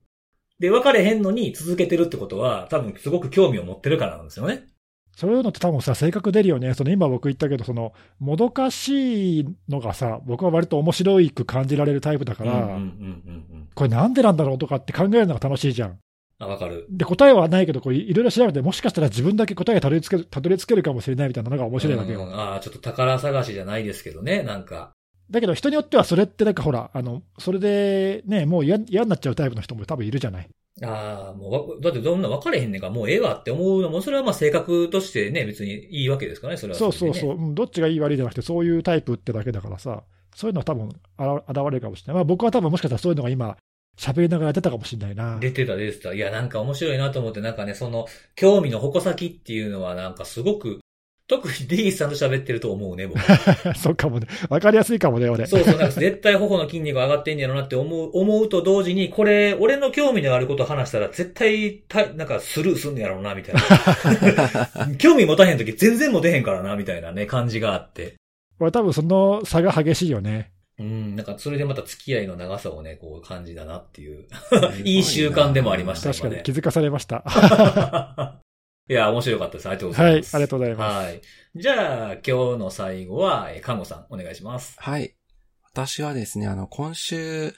[0.59, 4.65] で、分かれへんのに続けてるってことは、多分すごく興味を持ってるからなんですよね。
[5.17, 6.75] そういうのって多分さ、性格出るよね。
[6.75, 12.79] その今僕言ったけど、その、もどかしいのがさ、僕は割と面白いく感じられるタイプだから。
[13.75, 15.99] これなんでなんだろうとかって考えるのが楽しいじゃん。
[16.39, 16.87] あ、わかる。
[16.91, 22.25] で、答えはないけど、こういいろいろ調べて、もしかしたら自分だけ答えがたどり着ける、たどり着けるかもしれないみたいなのが面白いわけよ。
[22.25, 24.94] うんああ、ちょっと宝探しじゃないですけどね、なんか。
[25.35, 30.49] だけど人によってはそれってなんかほら、あの、それでね、もう嫌嫌になっちゃうタイプの人も多分いるじゃない。
[30.83, 40.05] ああ、もうわ、だってどんな分かれへんねんから、もうええわって思うのも、それはまあ性格としてね、別にいいわけですからね、それはそねそうそう、うんどっちがいい悪いじゃなくて、そういうタイプってだけだからさ、
[40.35, 42.15] そういうのは多分あら現れるかもしれない。
[42.15, 43.57] まあ僕は多分もしかしたらそういうのが今、
[43.97, 45.39] 喋りながら出たかもしれないな。
[45.41, 46.15] 出てた、出てた。
[46.15, 50.81] いや、なんか面白いなと思って、なんかね、その、興味の矛先っていうのは、なんかすごく、
[51.27, 53.19] 特にデイスさんと喋ってると思うね、僕。
[53.79, 54.27] そうかもね。
[54.51, 55.47] わかりやすいかもね、俺。
[55.47, 64.97] そうそう、なんか絶対頬の筋肉上がってんやろなって思う、思うと同時に、これ、俺の興味のあること話したら、絶対、た、なんかスルーすんねやろうな、みたいな。
[64.99, 68.17] 興味持たへんとき全然持てへんからな、みたいなね、感じがあって。
[68.61, 70.53] 俺多分その差が激しいよね。
[70.79, 74.27] うん、なんかそれでまた付き合いの長さをね、こう感じだなっていう。
[74.85, 78.41] いい習慣でもありました確かに気づかされました。
[78.87, 79.67] いや、面白かったです。
[79.67, 80.41] ありがとうごはい、ありざいます。
[80.43, 81.07] がとうございます。
[81.07, 81.21] はい。
[81.57, 84.77] じゃあ、今日の最後は、えー看護さん、お願いします。
[84.79, 85.15] はい。
[85.63, 87.55] 私はですね、あの、今週、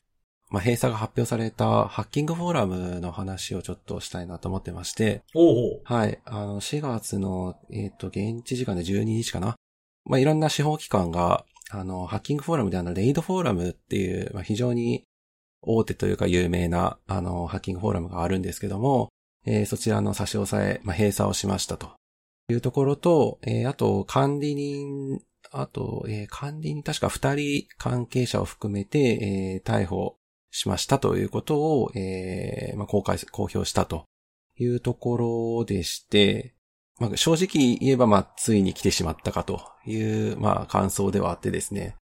[0.51, 5.81] まあ、閉鎖が発表されたハッキングフォーラムの話をちょっとしたいなと思ってまして、おうおう。
[5.83, 6.21] はい。
[6.27, 9.57] あの、4月の、えっ、と、現地時間で12日かな。
[10.05, 15.03] まあ、いろんな司法機関が、あの、ハッキングフォーラムであの、レイドフォーラムっていう、まあ、非常に
[15.61, 19.09] 大手というか有名な、あの、ハッキングフォーラムがあるんですけども、
[19.47, 21.91] えーそちらの差し押さえ、まあ、閉鎖をしましたと
[22.49, 25.21] いうところと、えーあと、管理人、
[25.53, 30.17] あと、えー管理人確か二人関係者を含めて、えー逮捕
[30.51, 34.05] しましたということを、えーまあ、公開、公表したと
[34.59, 35.17] いうとこ
[35.59, 36.55] ろでして、
[36.99, 39.97] まあ、正直言えば、まあ、ついに来てしまったかとい
[40.33, 41.97] う、まあ、感想ではあってですね。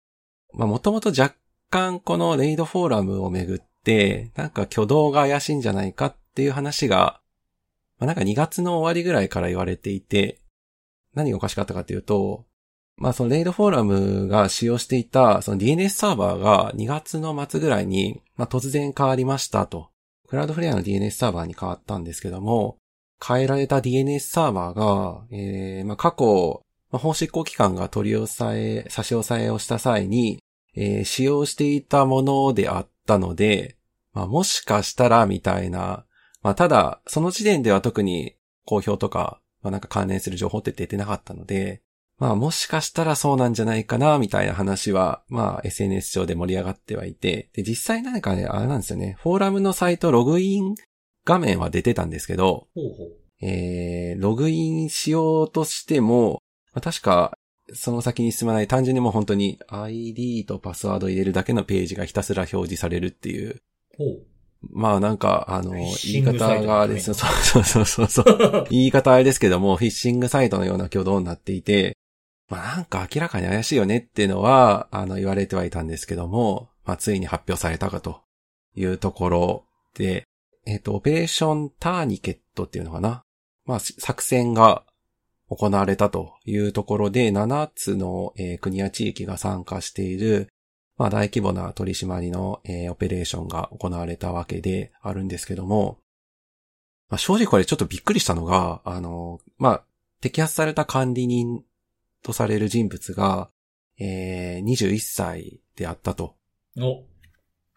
[0.53, 1.35] まあ、もともと若
[1.69, 7.21] 干このレイドフォーラムをめぐって、なんか挙動が怪しいんじゃないかっていう話が、
[7.99, 10.41] まあ、なんか2月の終わりぐらいから言われていて、
[11.15, 12.47] 何がおかしかったかというと、
[12.97, 19.91] まあそのレイドフォーラムが使用していたその DNS サーバーが2月の末ぐらいに、まあ突然変わりましたと。
[20.29, 22.79] クラウドフレアの DNS サーバーに変わったんですけども、
[23.25, 30.43] 変えられた DNS サーバーが、えーまあ過去、まあ、法執行機関が取り押さえ、差し押さえをした際に、
[30.75, 33.77] えー使用していたものであったので、
[34.13, 36.05] まあもしかしたらみたいな、
[36.45, 38.37] まあただ、その時点では特に
[38.67, 41.83] 公表とか、まあなんか関連する情報って出てなかったので、
[42.19, 50.75] まあもしかしたらそうなんじゃないかな、みたいな話は、まあ SNS 上で盛り上がってはいて、で、実際なんかね、あれなんですよね、フォーラムのサイトログイン
[51.25, 53.25] 画面は出てたんですけど、ほうほう。
[53.41, 56.43] えー、ログインしようとしても、
[56.73, 57.33] まあ、確か、
[57.73, 63.63] その先に進まない単純にもう本当に ID とパスワード入れるだけのページがひたすら表示されるっていう。
[63.97, 64.05] ほ
[64.73, 68.65] まあなんか、あの、言い方がですね、そうそうそうそうそう。
[68.65, 68.67] う。
[68.71, 71.97] 言い方あれですけども、フィッシングサイトのような挙動になっていて、
[72.49, 78.21] まあなんか明らかに怪しいよねっていうのは、あの、言われてはいたんですけども、まあついに発表されたかと
[78.75, 80.25] いうところで、
[80.67, 83.23] えっ、と、オペレーションターニケットっていうのかな。
[83.67, 84.85] まあ作戦が
[85.49, 90.49] 行われたというところで、7つの、えー国や地域が参加している、
[90.97, 95.99] まあ大規模な取り締まりの、えーオペレーションが行われたわけであるんですけども、
[97.09, 99.85] まあ、正直これちょっとびっくりしたのが、あの、まあ、
[100.23, 101.63] 摘発された管理人
[102.23, 103.51] とされる人物が、
[103.99, 106.35] えー、21歳であったと。
[106.79, 107.05] お、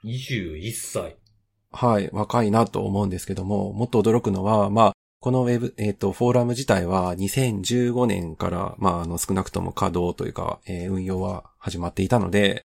[0.04, 1.18] 21歳。
[1.72, 12.64] はい、若いなと思うんですけども、もっと驚くのは、まあ、このウェブ、えっ、と、フォーラム自体は2015年から、まあ、あの、少なくとも稼働というか、えー運用は始まっていたので、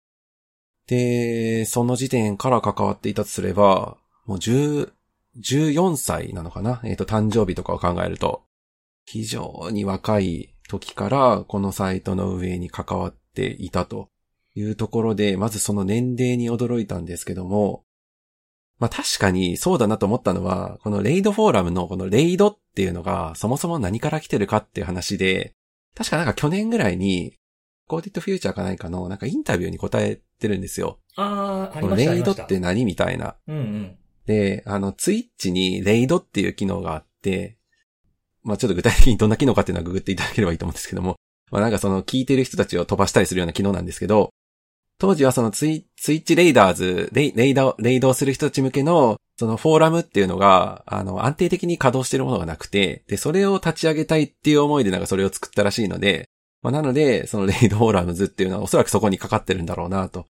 [0.87, 4.93] で、その時点から関わっていたとすれば、もう10、
[5.41, 6.81] 14歳なのかな？
[6.85, 8.43] えっ、と、誕生日とかを考えると、
[9.05, 14.09] 非常に若い時から、このサイトの運営に関わっていたと
[14.55, 17.85] いうところで、まずその年齢に驚いたんですけども、
[18.79, 25.53] まあ確かにそうだなと思ったのは、このレイドフォーラムのこのレイドっていうのがそもそも何から来てるかっていう話で、
[25.95, 27.35] 確かなんか去年ぐらいに、
[27.87, 30.99] コーディットフューチャーか何かのなんかインタビューに答えてるんですよ。
[31.17, 32.33] あー、ありレイド。
[32.33, 33.37] って何みたいな。
[33.49, 33.97] うんうん。
[34.27, 37.57] で、あの、ツイッチにレイドっていう機能があって、
[38.43, 41.17] まあちょっと具体的にどんな機能かっていうのはググっていただければいいと思うんですけども、
[41.51, 44.31] まあなんかその聞いてる人たちを飛ばしたりするような機能なんですけど、
[44.99, 56.29] 当時はそのツイツイッチレイダーズ、レイレイダー、レイドをする人たち向けの、そのフォーラムっていうのが、あの、安定的に稼働しているものがなくて、で、それを立ち上げたいっていう思いでなんかそれを作ったらしいので、
[56.63, 60.27] まあなので、そのレイドフォーラムズっていうのはおそらくそこにかかってるんだろうな、と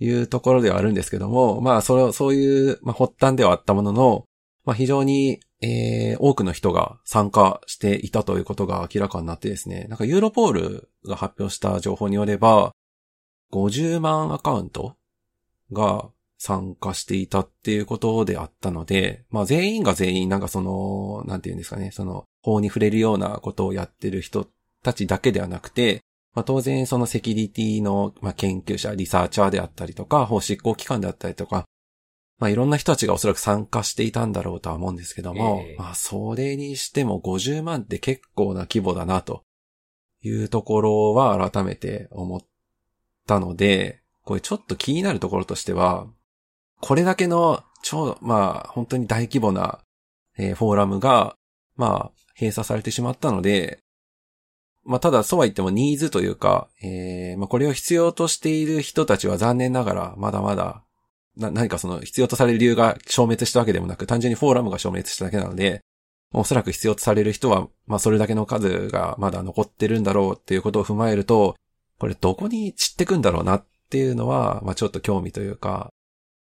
[0.00, 4.24] いうところではあるんですけども、まあそ、そういう、まあ発端ではあったものの、
[4.64, 12.72] まあ非常に、えー、多くの人が参加していたということが明らかになってですね、なんかユーロポールが発表した情報によれば、
[13.52, 14.96] 50万アカウント
[15.72, 24.46] が参加していたっていうことであったので、まあ全員が全員なんかその、なんていうんですかね、その法に触れるようなことをやってる人
[24.84, 26.02] たちだけではなくて、
[26.38, 31.64] まあ当然そのセキュリティの、まあ、研究者、リサーチャーであったりとか、法執行機関であったりとか、
[32.38, 35.76] まあいろんな人たちがおそらく参加していたんだろうとは思うんですけども、ええ。
[35.76, 39.42] まあそれにしても50万って結構な規模だなと
[40.22, 42.40] いうところは改めて思っ
[43.26, 46.06] たので、これちょっと気になるところとしては、
[46.80, 49.80] これだけの超、まあ本当に大規模な、
[50.38, 51.34] えーフォーラムが、
[51.74, 53.80] まあ閉鎖されてしまったので、
[54.88, 60.82] まあ、ただそうは言ってもニーズというか、えー、まあ、これを必要としている人たちは残念ながら、まだまだ、
[61.36, 65.82] な、何かその必要とされる理由が消滅したわけでもなく、単純にフォーラムが消滅しただけなので、
[66.32, 71.54] おそらく必要とされる人は、まあ、それだけの数がまだ残ってるんだろうっていうことを踏まえると、
[71.98, 75.90] これどこに散ってくんだろうなっていうのは、まあ、ちょっと興味というか、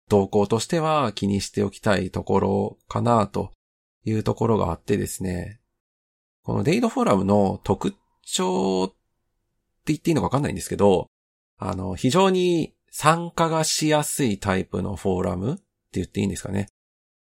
[0.07, 3.51] 動向としては気にしておきたいところかなと
[4.05, 5.59] いうところがあってですね。
[6.43, 7.93] このデイドフォーラムの特
[8.31, 8.95] 徴って
[9.87, 11.07] 言っていいのかわかんないんですけど、
[11.57, 15.63] あの、非常に参加がしやすいタイプのフォーラムって
[15.93, 16.67] 言っていいんですかね。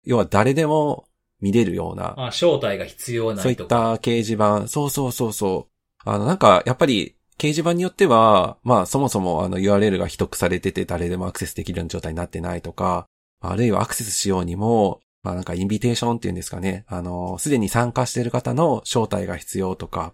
[0.04, 1.06] 要は誰でも
[1.40, 2.14] 見れるような。
[2.16, 4.68] あ、招待が必要なそういった掲示板。
[4.68, 6.08] そうそうそうそう。
[6.08, 13.06] あの、なんか、やっぱり、掲示板によっては、まあ、そもそもあの URL が秘匿されてて誰でもアクセスできるような状態になってないとか、
[13.40, 16.84] あるいはアクセスしようにも、まあなんかインビテーションっていうんですかね。
[16.86, 20.12] あの、すでに参加している方の招待が必要とか、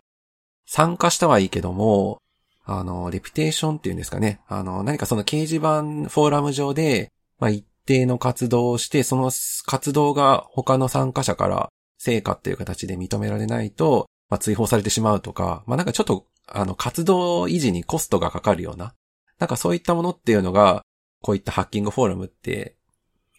[0.67, 2.21] 参加したはいいけども、
[2.65, 4.41] あの、レピテーションっていうんですかね。
[4.49, 9.31] あの、何かその掲示板、フォーラム上で、まあ一定の活動をして、その
[9.67, 18.95] 活動が他の参加者から成果っていう形で認められないと、まあ追放されてしまうとか、まあなんかちょっと、あの、活動維持にコストがかかるような、
[19.39, 20.83] なんかそういったものっていうのが、
[21.23, 22.77] こういったハッキングフォーラムって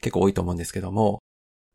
[0.01, 1.19] 結構多いと思うんですけども、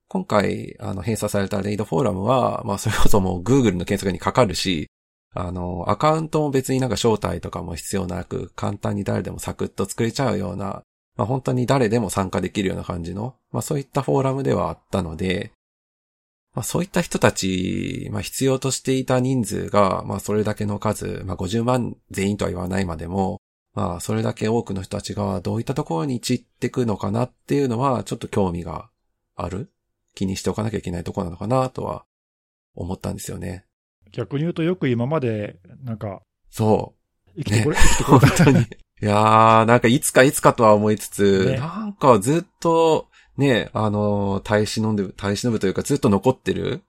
[0.09, 4.89] 今回、あの、閉鎖されたレイドフォーラムは、まあ、それこそもう Google の検索にかかるし、
[5.35, 10.83] あの、アカウントも別になんか招待とかも必要なく、簡単に誰でもサクッと作れちゃうような、
[11.17, 15.53] まあ、本当に誰でも参加できるような感じの、まあ、そういったフォーラムではあったので、
[16.55, 23.41] まあ、そういった人たち、まあ、必要としていた人数が、まあ、それだけの数、まあ、50万全員とは言わないまでも、
[23.75, 28.91] まあ、それだけ多くの人たちがどういったところに散ってくのかなっていうのは、ちょっと興味が
[29.35, 29.71] ある
[30.15, 32.05] 気にしておかなきゃいけないところなのかなとは
[32.75, 33.65] 思ったんですよね。
[34.13, 36.95] 逆に言うとよく今まで、なんか、そ
[37.37, 37.43] う。
[37.43, 38.61] 生きてこれ、ね、生きてこれ本当に。
[38.61, 46.83] いやー、なんかいつかいつかとは思いつつ、ね、なんかずっと、ね、あの、耐え忍んで、耐え忍ぶというかずっと残ってる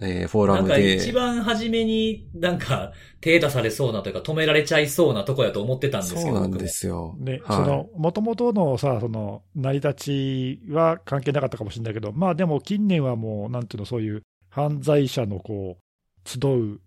[0.00, 0.74] えー、フォーラムで。
[0.74, 6.26] なんか一番初めになんか手出されそうなというか止められちゃいそうなとこやと思ってたんですけど。
[6.26, 7.14] そうなんですよ。
[7.18, 15.83] ね、はい、その、元々のさ、その、成り立ちは関係なかったかもしれないけど、まあでも近年はもう、なんていうの、そういう犯罪者のこう、
[16.24, 16.80] 集う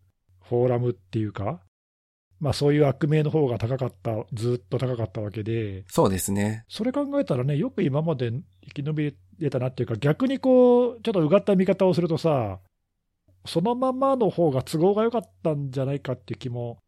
[0.44, 1.62] フォーラムっていうか、
[2.40, 5.86] まあそういう悪名の方が高かった、ずっと高かったわけで。
[5.88, 6.66] そうですね。
[6.68, 8.32] それ考えたらね、よく今まで
[8.74, 12.60] 生き延びれたなっていうか、逆にこう、ちょっとうがった見方をするとさ、
[13.46, 16.80] そのままの方が都合が良かったんじゃないかっていう気も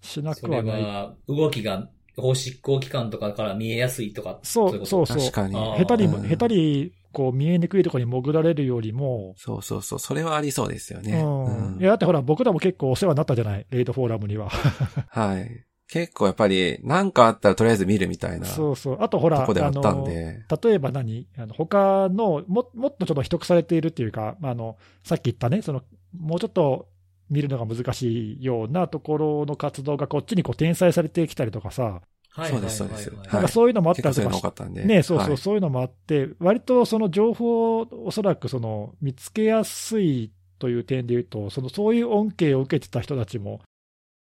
[0.00, 0.82] しなくはない。
[0.82, 4.38] は動きが法執行機関とかから見えやすいとか。
[4.42, 5.18] そうそうそう。
[5.18, 5.54] 確かに。
[5.78, 9.34] 下手に、下手に、こう見えにくいところに潜られるよりも。
[9.36, 9.98] そうそうそう。
[9.98, 11.12] それはありそうですよね。
[11.12, 11.74] うん。
[11.74, 13.66] うん、いや、だってほら、僕らも結構お世話になったじゃない？
[13.70, 14.48] レイドフォーラムには。
[14.48, 15.64] はい。
[15.88, 18.46] 結構やっぱり、何かあったらとりあえず見るみたいな。
[18.46, 18.98] そうそう。
[19.02, 21.26] あとほら、あの、例えば何？
[21.36, 25.82] あの、他の、も、もっとちょっと秘匿されているっていうか、あの、さっき言ったね、その、
[26.18, 26.88] もうちょっと
[27.30, 32.02] 見るのが難しいようなところの活動がこっちにこう転載されてきたりとかさ、
[32.34, 33.10] そうです、そうです。
[33.10, 43.60] なんかそういうのもあったりとかね、そうそう、そういうのもあって、割とその情報をおそらくその見つけやすいという点で言うと、そのそういう恩恵を受けてた人たちも、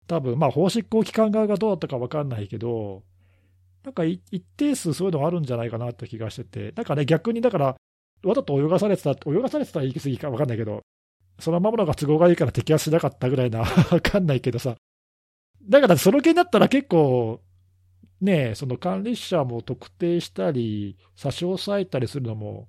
[0.06, 3.02] 多分まあ法執行機関側がどうだったか分かんないけど、
[3.84, 4.20] なんか一
[4.56, 7.76] 定数そういうのがあるんじゃないかなって気がしてて、なんかね、逆にだから、
[8.24, 10.82] わざと泳がされてた、泳がされてたら言い過ぎか分かんないけど、
[11.38, 13.60] そのままのが都合がいいから摘発しなかったぐらいな、
[13.90, 14.76] わかんないけどさ。
[15.68, 17.40] だからその気になったら結構、
[18.20, 22.68] ねえその管理者も特定したり、差し押さえたりするのも、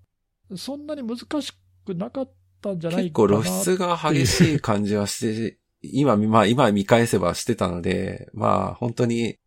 [0.56, 1.54] そんなに難し
[1.86, 9.38] くなかったんじゃないかな結構露出が激しい感じはして、今、 まあ今見返せばしてたので、まあ本当に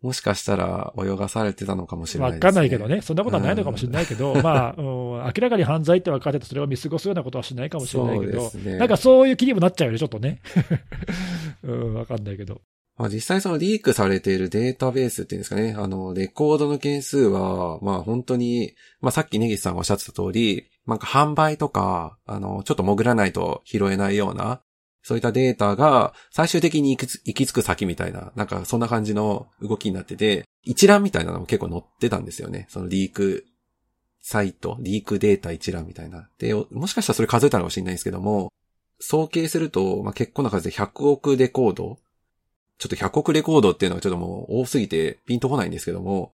[0.00, 2.46] もしかしたら泳がされてたのかもしれないですね。
[2.46, 3.00] わかんないけどね。
[3.00, 10.40] そんなことはないのかもしれないけど、うん、まあ、うん、明らかに犯罪って分かってて、それを見過ごすようなことはしないかもしれないけど、ね、なんかそういう気にもなっちゃうよね、ちょっとね。
[11.64, 12.60] うん、わかんないけど。
[12.96, 24.62] まあ実際そのリークされているデータベースっていうんですかね、あの、レコードの件数は、まあ本当に、まあさっきネギスさんがおっしゃってた通り、なんか販売とか、あの、ちょっと潜らないと拾えないような、
[25.08, 32.66] そういったデータが最終的に行き着く先みたいな、なんかそんな感じの動きになってて、一覧みたいなのも結構載ってたんですよね。
[32.68, 33.46] そのリーク
[34.20, 36.28] サイト、リークデータ一覧みたいな。
[36.38, 38.52] で、もしかしたらそれ数えたのかもしれないんですけども、
[39.00, 41.98] 総計すると、まあ、結構な数で100億レコード
[42.76, 46.32] ちょっと100億レコードっていうのはちょっともう多すぎてピンとこないんですけども、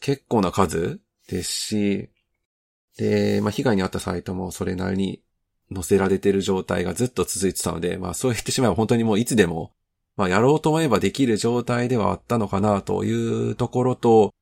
[0.00, 0.98] 結構な数
[1.28, 2.10] ですし、
[2.96, 5.22] で、まあ、被害に遭ったサイトもそれなりに
[5.74, 9.72] 載せられてる状態がずっと続いてたので、まあそう言ってしまえば本当にもういつでも、
[10.18, 14.34] まあ、やろうと思えばできる状態ではあったのかなというところと、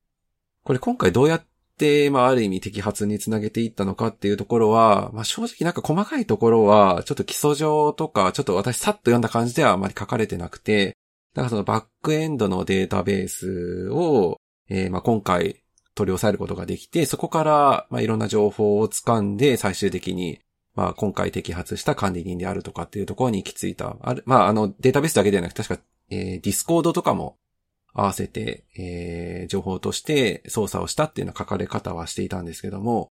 [0.65, 1.45] これ今回どうやっ
[1.77, 10.97] て、まあ、ある意味摘発につなげていったのかっていうところは、まあ、正直なんか細かいところは、ちょっと基礎上とか、ちょっと私さっと読んだ感じではあまり書かれてなくて、
[11.35, 15.63] だからそのバックエンドのデータベースを、えーまあ今回
[15.95, 20.41] 取り押さえることができて、そこから、まあいろんな情報を掴んで、最終的に、
[20.77, 23.97] まあ今回摘発した管理人であるとかっていうところに行き着いた。
[24.01, 27.37] ある、まああのデータベースだけではなく、確か、えー、 Discord とかも
[27.95, 33.11] 合わせて、えー、情報として操作をしたっていうような書かれ方はしていたんですけども、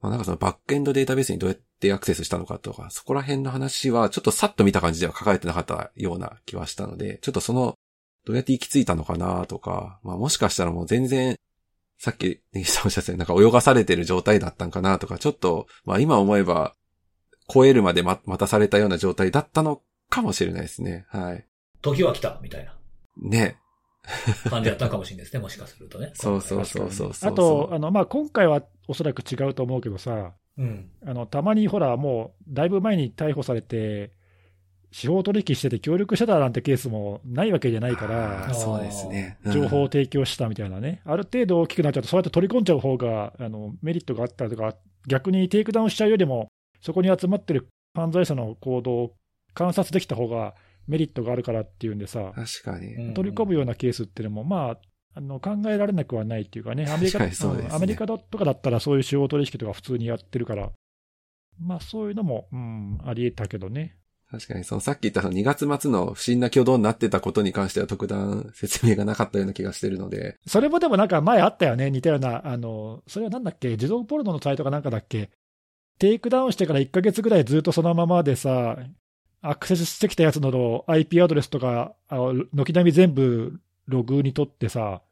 [0.00, 7.74] まあなんかそのバックエンドデータベースにどうやってアクセスしたのかとか、そこら辺の話はちょっとさっと見た感じでは書かれてなかったような気はしたので、ちょっとその、
[8.24, 11.36] どうやって行き着いたのかなとか、まあもしかしたらもう全然、
[11.98, 16.74] さっき、ネギさんおっしゃったようになんか泳がされてる状態だったんかなとか、ちょっと、まあ今思えば、
[17.52, 21.06] 超えるまで待待たされたような状態だったのかもしれないですね。
[21.08, 21.44] はい。
[21.82, 22.76] 時は来たみたいな
[23.16, 23.58] ね。
[24.48, 26.12] 感じだったかもしれないですね、 もしかするとね。
[26.14, 27.32] そうそうそうそうそう。
[27.32, 30.90] あと、あのまあ、今回はおそらく違うと思うけどさ、うん。
[31.04, 34.12] あのたまにほら、もうだいぶ前に逮捕されて、
[34.92, 39.38] 司法取引してて協力してたなんてケースもないわけじゃないかあらー、そうですね。
[39.44, 44.74] うん情報を提供したみたいなね、ある程度大きくなっちゃうと、そうやって取り込んじゃう方があのメリットがあったりとか、
[45.06, 46.48] 逆にテイクダウンしちゃうよりも、
[46.80, 49.14] そこに集まってる犯罪者の行動を
[49.54, 50.54] 観察できた方が
[50.86, 53.14] メリットがあるからっていうんでさ、確かに。
[53.14, 54.78] 取り込むようなケースっていうのも、まあ、
[55.14, 57.32] あの考えられなくはないっていうかね、アメリカね。
[57.42, 60.70] うんアメリカだとかだったら、そういう司法取引とか普通にやってるから、
[61.58, 63.96] まあそういうのも、うん、あり得たけどね。
[64.30, 75.30] 確かに、そのさっき言ったその2月末の不審な挙動になってたことに関しては特段説明がなかったような気がしてるので、それもでもなんか前あったよね、似たような、あのそれはなんだっけ、児童ポルノのサイトかなんかだっけ、
[75.98, 78.76] テイクダウンしてから1ヶ月ぐらいずっとそのままでさ、
[79.40, 82.16] アクセスしてきたやつの IP アドレスとか、あ
[82.52, 85.02] 軒並み全部ログに取ってさ、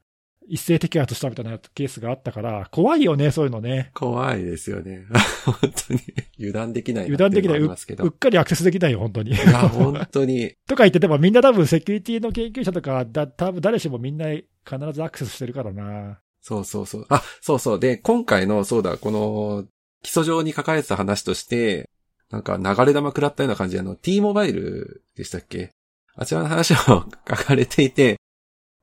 [0.47, 3.91] 一斉摘発したみたいなケースがあったから、怖いよね、そういうのね。
[3.95, 5.07] 怖いですよね。
[5.45, 5.55] 本
[5.89, 6.01] 当に
[6.39, 7.73] 油断できないな油断できない、う
[8.09, 9.31] っかりアクセスできないよ、本当に。
[9.31, 10.55] いや、本当に。
[10.69, 14.45] とか言って、でもみんな多分セキュリティの研究者とか、だ多分誰しもみんな必
[14.93, 16.21] ずアクセスしてるからな。
[16.41, 17.07] そうそうそう。
[17.09, 17.81] あ、そうそう。
[17.81, 19.65] で、今回の、そうだ、この、
[20.05, 21.91] 基礎上に書かれてた話として、
[22.31, 25.71] なんか流れ玉食らったような感じで、あの、T モバイルでしたっけ？
[26.15, 28.21] あちらの話を書かれていて、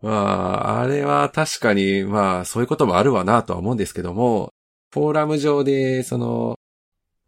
[0.02, 4.50] まあ、あれは確かに、まあ、そういうこともあるわなとは思うんですけども、
[4.92, 6.56] フォーラム上で、その、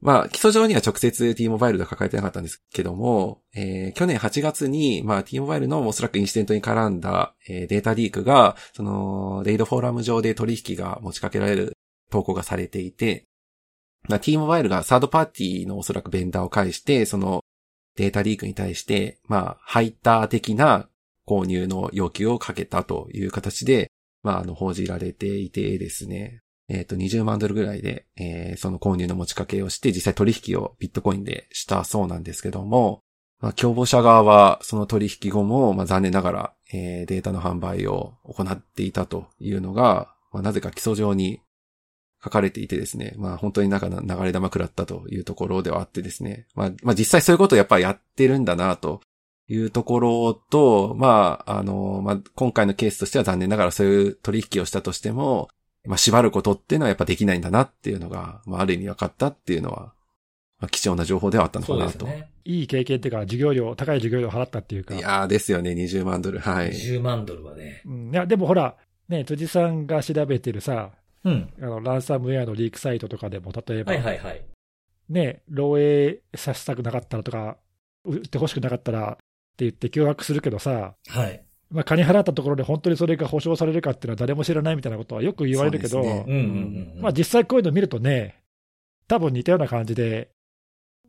[0.01, 11.77] まあ、基礎上には直接 T モバイルと書かれてなかったんですけども、えー去年8月に、まあ、T モバイルのおそらくインシデントに絡んだ、えーデータリークが、その、レイドフォーラム上で取引が持ちかけられる
[12.09, 13.25] 投稿がされていて、
[14.21, 17.43] T モバイルがサードパーティーのおそらくベンダーを介して、その
[17.95, 20.89] データリークに対して、まあ、ハイター的な
[21.27, 23.91] 購入の要求をかけたという形で、
[24.23, 26.41] まあ、あの、報じられていてですね。
[26.69, 33.01] えっ、と、20万ドルぐらいで、えーその購入の持ちかけをして、実際取引をビットコインでしたそうなんですけども、
[33.39, 41.41] まあ、共謀者側はその取引後も、まあ、残念ながら、えーデータの販売を行っていたというのが、まあ、なぜか基礎上に
[42.23, 49.01] 書かれていてですね、まあ、本当になんか流れ玉食らったというところではあってですね、まあ、まあ、実際そういうことをやっぱりやってるんだなと
[49.49, 55.49] いうところと、まあ、あの、まあ、今回のケースとしては残念ながらそういう取引をしたとしても、
[55.85, 59.93] まあ、縛ることっていうのはやっぱできないんだなっていうのが、まあ、ある意味分かったっていうのは、
[60.59, 62.05] まあ、貴重な情報ではあったのかそうなと。
[62.05, 62.29] ですね。
[62.45, 64.95] いい経験っていうか、授業料、高い授業料払ったっていうか。
[64.95, 66.39] いやーですよね、20万ドル。
[66.39, 66.69] はい。
[66.69, 67.81] 10万ドルはね。
[67.85, 68.77] うん、いやでもほら、
[69.09, 70.91] ね、辻さんが調べてるさ、
[71.23, 71.53] うん。
[71.61, 74.41] あのランサムウェアのリークサイトとかでも、例えば、はいはいはい。
[75.09, 77.57] ね、漏洩させたくなかったらとか、
[78.05, 79.15] 売ってほしくなかったらっ
[79.55, 81.43] て言って脅迫するけどさ、はい。
[81.69, 86.25] まあ、金払ったところで本当にそれが保証されるかっていうのは誰も知らないみたいなことはよく言われるけど、
[87.17, 88.43] 実際こういうの見るとね、
[89.07, 90.29] 多分似たような感じで、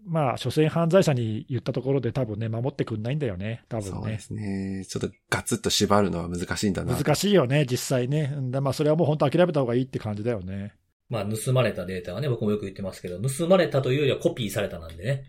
[0.07, 3.91] まあ、所詮犯罪者に言ったところで多分ね、守ってくんないんだよね、多分ね。
[3.91, 4.85] そうですね。
[4.87, 6.95] ちょっとガツッと縛るのは難しいんだな。
[6.95, 8.35] 難しいよね、実際ね。
[8.37, 10.75] うんだまあ、それはもう本当諦めた方がいいって感じだよね。
[11.09, 15.29] まあ、盗まれたデータはね、僕もよく言ってますけど、盗まれたというよりはコピーされたなんでね。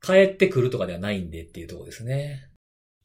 [0.00, 2.50] 帰ってくるとかではないんでっていうところですね。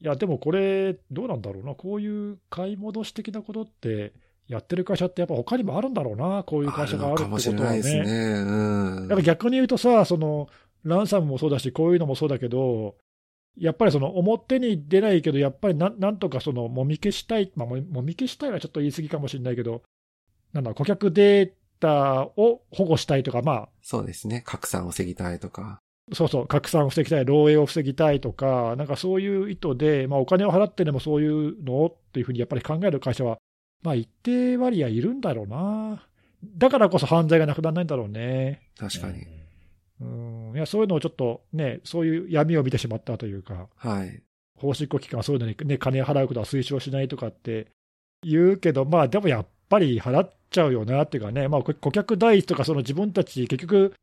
[0.02, 4.14] いや、でもこれ、どうなんだろうな、こういう買い戻し的なことって、
[4.48, 8.04] やってる会社ってやっぱ他にもあるんだろうな、こういう会社があるってかもしことはれないですね。
[8.04, 8.42] ね。
[8.42, 9.08] うん。
[9.08, 10.50] やっぱ逆に言うとさ、その
[10.84, 12.96] ランサムもそうだし、こういうのもそうだけど、
[13.58, 19.84] やっぱりその表に出ないけど、やっぱりなんなんとかそのもみ消したい、まあ、ももみ消したいはちょっと言い過ぎかもしれないけど、
[20.54, 24.42] なんだ、顧客データを保護したいとか、まあ、そうですね。
[24.46, 25.80] 拡散を防ぎたいとか。
[26.14, 33.38] そうそう、拡散を防ぎたい、漏洩を防ぎたいとか、なんかそういう意図で、まあ、お金を払ってでもそういうのっていうふうにやっぱり考える会社は、
[33.84, 36.08] まあ、一定割合いるんだろうな。
[36.58, 38.62] だからこそ犯罪がなくならないんだろうね。
[38.78, 39.39] 確かに。
[40.50, 44.22] うん、いやそういうのをちょっとね、そういう闇を見てしまったというか、はい。
[44.56, 47.68] 法執行機関はそういうのに、ね、金払うことは推奨しないとかって
[48.24, 53.94] 言うけど、まあでもやっぱり払っちゃうよなっていうかね、まあ、こ顧客第一とか、その自分たち、結局、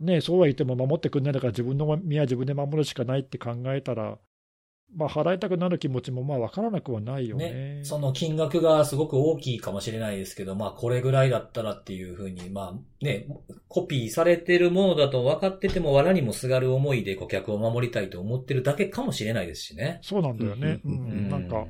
[0.00, 4.18] ね、そうは言っても守ってくんないんだから、自分の身は自分で守るしかないって考えたら、
[4.96, 7.78] まあ、払いたくなる気持ちもまあ分からなくはないよね。
[7.78, 13.26] ね、その金額がすごく大きいかもしれないですけど、まあこれぐらいだったらっていうふうに、まあね、
[13.68, 19.98] コピーされてるものだと分かってても藁にもすがる思いで顧客を守りたいと思ってるだけかもしれないですしね。
[20.02, 20.80] そうなんだよね。
[20.84, 21.66] ううんん、なんか、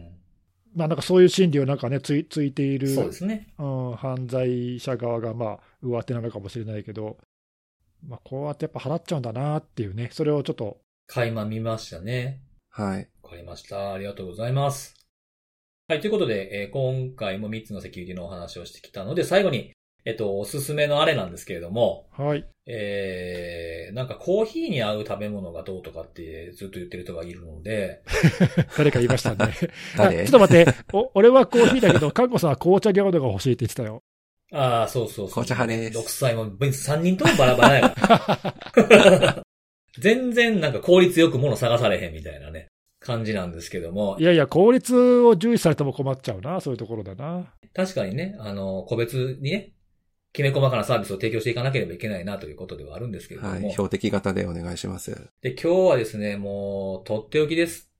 [0.74, 3.48] まあなんかそういう心理をなんかね、ついついている、そうですね。
[3.58, 7.16] うん、犯罪者側がまあ上手なのかもしれないけど、
[8.06, 12.40] まあこうやってやっぱ払っちゃうんだなっていうね、それをちょっと、垣間見ましたね。
[12.76, 13.08] はい。
[13.22, 13.92] わかりました。
[13.92, 14.96] ありがとうございます。
[15.86, 19.72] はい、ということで、えー今回も3つのセキュリティのお話をしてきたので、最後に、
[20.04, 22.44] えっと、おすすめのあれなんですけれども、はい。
[22.66, 28.02] えー、なんかコーヒーに合う食べ物がどうとかってずっと言ってる人がいるので、
[28.76, 29.54] 誰か言いましたね。
[29.96, 30.22] 誰？
[30.22, 34.02] あちょっと待って、お俺はコーヒーだけど、看護さんは紅茶ギャオドが欲しいって言ってたよ。
[34.52, 35.44] ああ、そうそうそう。
[35.44, 39.42] 紅茶派です6歳も、別に3人ともバラバラやから。
[40.00, 42.68] 全然なんか効率よく物探されへんみたいなね、
[43.00, 47.52] 感じなんですけどもい、やいや、効率を重視されても困っちゃうな、そういうところだな。
[47.74, 49.72] 確かにね、あの、個別にね、
[50.32, 53.70] きめ細かなサービスを提供していかなければいけないなということではあるんですけれども、はい。
[53.70, 55.28] 標的型でお願いします。
[55.42, 57.90] で、今日はですね、もう、とっておきです。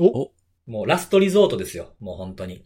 [0.00, 0.30] お
[0.66, 1.94] もうラストリゾートですよ。
[2.00, 2.64] もう本当に。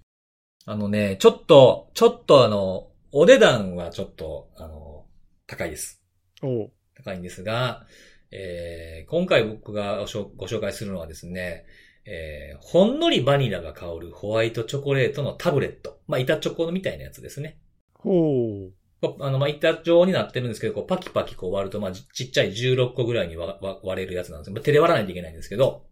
[0.66, 5.06] あのね、ちょっと、ちょっとあの、お値段はちょっと、あの、
[5.46, 6.00] 高いです。
[6.42, 7.86] おう高いんですが、
[8.30, 11.64] えー今回僕がご紹介するのはですね、
[12.04, 15.98] えーほんのりバニラが香るホワイトチョコレートのタブレット。
[16.06, 17.58] まあ、板チョコみたいなやつですね。
[17.94, 19.14] ほう。
[19.20, 23.56] あの、まあ、板状になってるんですけど、こう、パキパキこう割ると、まあ、ちちっちゃい16個ぐらいに割
[24.02, 24.54] れるやつなんですよ。
[24.54, 25.84] まあ手で割らないといけないんですけど、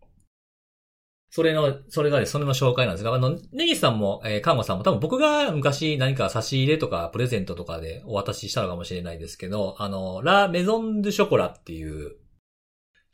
[1.31, 12.17] それの、それがね、それの紹介なんですが、あの、ネギさんも、えー、カンゴさんも多分僕が昔何か差し入れとかプレゼントとかでお渡ししたのかもしれないですけど、あの、ラ・メゾン・ドゥ・ショコラっていう、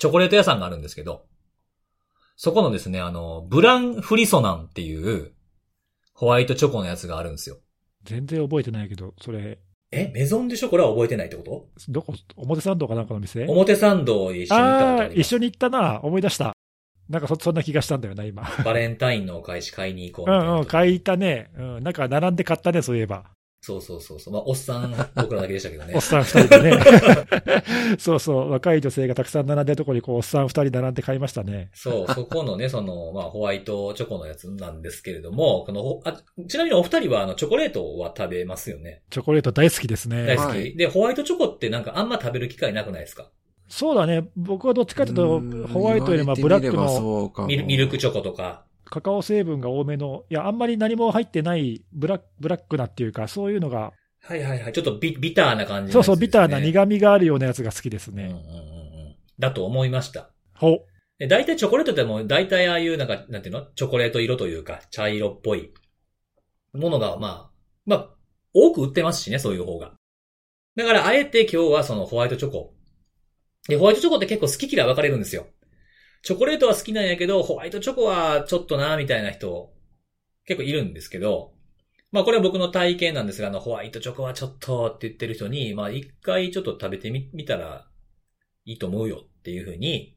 [0.02, 1.26] チョコレート屋さんがあるんですけど、
[2.34, 5.30] そこのですね、あの、ブラン・フリソナンっていう、
[6.12, 7.58] ホワイトチョコのやつがあるんですよ。
[8.02, 9.60] 全然覚えてないけど、それ、
[9.92, 10.10] え？
[10.12, 11.68] メゾン・ドゥ・ショコラは覚えてないってこと？
[11.88, 13.46] どこ、表参道かなんかの店？
[13.46, 15.06] 表参道一緒に行ったことあ。
[15.14, 16.52] 一緒に行ったな、思い出した。
[17.08, 18.42] なんかそ、そんな気がしたんだよな、今。
[18.64, 20.36] バレンタインのお返し買いに行こうう。
[20.36, 21.52] んうん、買いたね。
[21.56, 23.30] うん、なんか並んで買ったね、そういえば。
[23.64, 24.34] そうそうそうそう。
[24.34, 26.00] まあ、おっさん、僕らだけでしたけどねおっ。
[26.00, 26.80] さん二人でね。
[27.96, 31.70] そうそう、若い女性がたくさん並んでるところに、こう、おっさん二人並んで買いましたね。
[31.72, 39.02] そう、そこのね、その、まあ、ホワイトチョコのやつなんですけれども、このほあ、ちなみにお二人は、あの、チョコレートは食べますよね。
[39.10, 40.26] チョコレート大好きですね。
[40.26, 43.30] 大好き、はいで、ホワイトチョコってなんかあんま食べる機会なくないですか？
[43.68, 44.28] そうだね。
[44.36, 48.64] 僕はどっちかというとうん、ホワイトよりもブラックのミルクチョコとか。
[48.92, 54.72] カカオ成分が多めの、いや、あんまり何も入ってないブラブラックなっていうか、そういうのが、はいはいはい。
[54.72, 58.24] ちょっとビビターな感じのそうそう、ビターな苦味があるようなやつが好きですね。
[58.24, 58.40] うんうんうんう
[59.10, 59.16] ん。
[59.38, 60.30] だと思いました。
[60.54, 60.84] ほ。
[61.18, 63.66] で、大体チョコレートってもう大体ああいうなんか、なんていうの？
[63.74, 65.72] チョコレート色というか、茶色っぽい
[66.74, 67.50] ものが、まあ、
[67.86, 68.10] まあ、
[68.52, 69.94] 多く売ってますしね、そういう方が。
[70.76, 72.74] だから、あえて今日はそのホワイトチョコ。
[73.68, 75.46] で、ホワイトチョコって結構好き嫌い分かれるんですよ。
[76.22, 79.72] チョコレートは好きなんやけど、ホワイトチョコはちょっとな、みたいな人、
[80.44, 81.52] 結構いるんですけど、
[82.12, 87.86] まあこれは僕の体験なんですが、あの、ホワイトチョコはちょっとって言ってる人に、まあ一回ちょっと食べてみ、みたら
[88.64, 90.16] いいと思うよっていうふうに、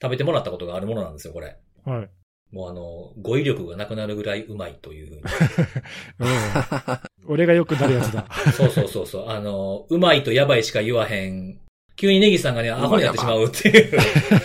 [0.00, 1.56] 食べてもらったことがあるものなんですよ、これ。
[1.84, 2.10] はい。
[2.54, 5.22] もうあの、語彙力がなくなるぐらいうまいというふうに。
[6.20, 7.32] うん。
[7.32, 8.26] 俺がよくなるやつだ。
[8.52, 9.28] そうそうそうそう。
[9.30, 11.58] あの、うまいとやばいしか言わへん。
[11.96, 13.98] 急にネギさんがね、アホになってしまうっていう。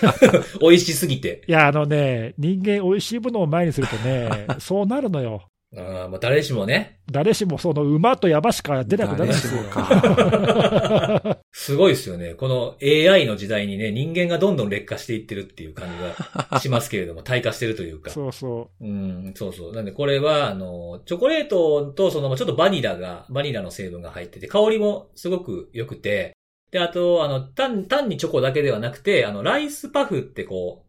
[0.61, 1.44] 美味しすぎて。
[1.48, 5.44] いや、あのね、人間美味しいものを前にするとね、 そうなるのよ。
[5.76, 9.61] あーまあ誰しもね、誰しもその馬とヤバしか出なくなるんですよ。
[11.52, 12.36] すごいですよね。
[12.36, 18.11] この AI の時代にね、人間がどんどん劣化していってるっていう感じがしますけれども、退化してるというか。
[18.11, 19.74] そうそうん、そうそう。
[19.74, 26.36] なんでこれは、あの、チョコレートとその、ちょっとバニラが、バニラの成分が入ってて、香りもすごく良くて、
[26.72, 30.85] で、あと、あの、単、単にチョコだけではなくて、あの、ライスパフってこ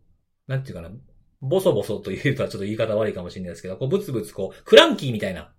[0.48, 0.90] う、なんていうかな、
[1.40, 5.52] ボソボソというとはちょっと言い方悪いかもしれないですけど、こう、ブツブツこう、クランキーみたいな、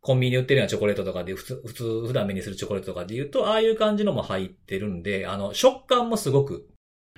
[0.00, 6.68] コンビニで売ってるようなチョコレートとかで、普通、普通、普段目にするチョコレートとかで言うと、ああいう感じのも入ってるんで、あの、食感もすごく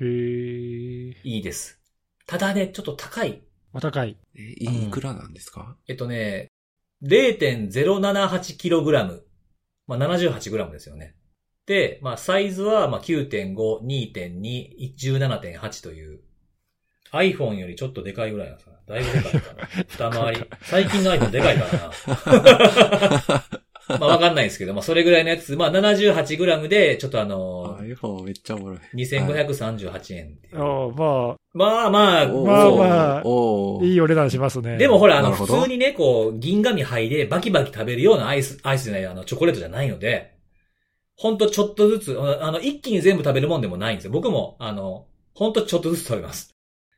[0.01, 0.07] へえ。
[1.25, 1.81] いいです。
[2.27, 3.43] ただね、ちょっと高い。
[3.73, 4.17] お高い。
[4.35, 6.47] え、いいくらなんですか、えっとね、
[7.03, 9.23] 0.078kg。
[9.87, 11.17] まあ、78g ですよね。
[11.69, 16.21] で、まあ、サイズは、まあ、9.5、2.2、17.8という、
[17.13, 19.69] iPhone よりちょっとでかいぐらいなんですかだいぶでかいかな。
[19.87, 20.45] 二回り。
[20.63, 21.73] 最近の iPhone でかいから
[23.29, 23.45] な。
[24.01, 28.79] まあ、わかんないですけど、まあ、それぐらいのやつ、まあ、78g で、ちょっとあの iPhone めっちゃおもろい。
[28.95, 30.59] 2538円っていう。
[30.59, 34.79] ああ、ままあまあ、まあそうまああ、おーいいお値段しますね。
[34.79, 40.38] でもほら、あの、普通にね、こう、銀紙灰でバキバキ食べるようなアイス、アイスじゃない、あの、チョコレートじゃないので、
[41.21, 44.13] ほんとちょっとずつ、あの、一気に全部食べるもんでもないんですよ。
[44.13, 46.51] 僕も、あの、ほんとちょっとずつ食べます。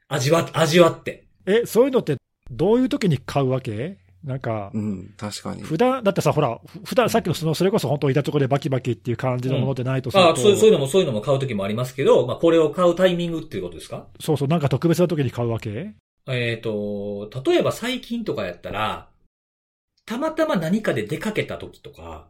[0.09, 1.25] 味わ、味わって。
[1.47, 2.17] え、そういうのって
[2.51, 3.99] どういう時に買うわけ？
[4.23, 5.63] なんかう、ん、確かに。
[5.63, 14.07] 普段、だってさ、ほら、ふ普段さっきのその、それこそ本当板チョコでバキバキっていう感じのものでないとすると、あそうそういうのも、そういうのも買う時もありますけど、まあ、これを買うタイミングっていうことですか？
[14.21, 15.95] そうそう、なんか特別な時に買うわけ？
[16.29, 19.09] えっ、と、例えば最近とかやったら、
[20.05, 22.29] たまたま何かで出かけた時とか、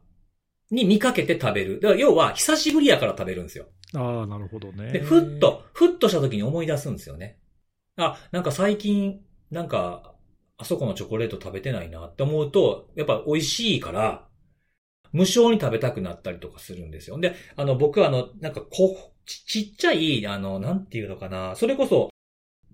[0.70, 1.80] に見かけて食べる。
[1.80, 3.66] だから要は、久しぶりやから食べるんですよ。
[3.94, 4.92] ああ、なるほどね。
[4.92, 7.38] で、ふっと、ふっとした時に思い出すんですよね。
[7.96, 9.20] あ、なんか最近、
[9.50, 10.14] なんか、
[10.56, 14.28] あそこのチョコレート食べてないなって思うと、やっぱ美味しいから、
[15.12, 17.18] 無償に食べたくなったりとかするんですよ。
[17.18, 22.10] で、あの、僕はあの、なんかこう、ちちっちゃい、あの、なんていうのかな、それこそ、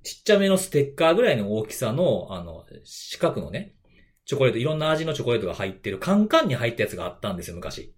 [0.02, 3.74] ちっちゃめのステッカーぐらいの大きさの、あの、四角のね、
[4.26, 7.94] チョコレート、いろんな味のチョコレートが入ってるカンカンに入ったやつがあったんですよ、昔。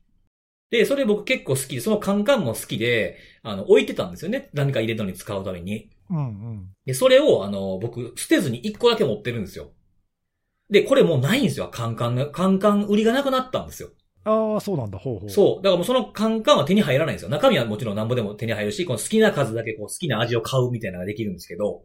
[0.71, 4.51] で、それ僕結構好きで、そのカンカンも好きで、あの、置いてたんですよね。
[4.53, 5.91] 何か入れるのに使うために。
[6.11, 9.73] うんで、それを、あの、僕、捨てずに1個だけ持ってるんですよ。
[10.71, 12.31] で、これもうないんですよ、カンカンが。
[12.31, 13.91] カンカン売りがなくなったんですよ。
[14.27, 14.55] うん。
[14.55, 15.31] ああ、そうなんだ、ほうほう。
[15.31, 15.63] そう。
[15.63, 17.31] だからもうそのカンカンは手に入らないんですよ。
[17.31, 21.85] 中身はもちろん何ぼでも手に入るし、この好きな数だけこう好きな味を買うみたいなのができるんですけど、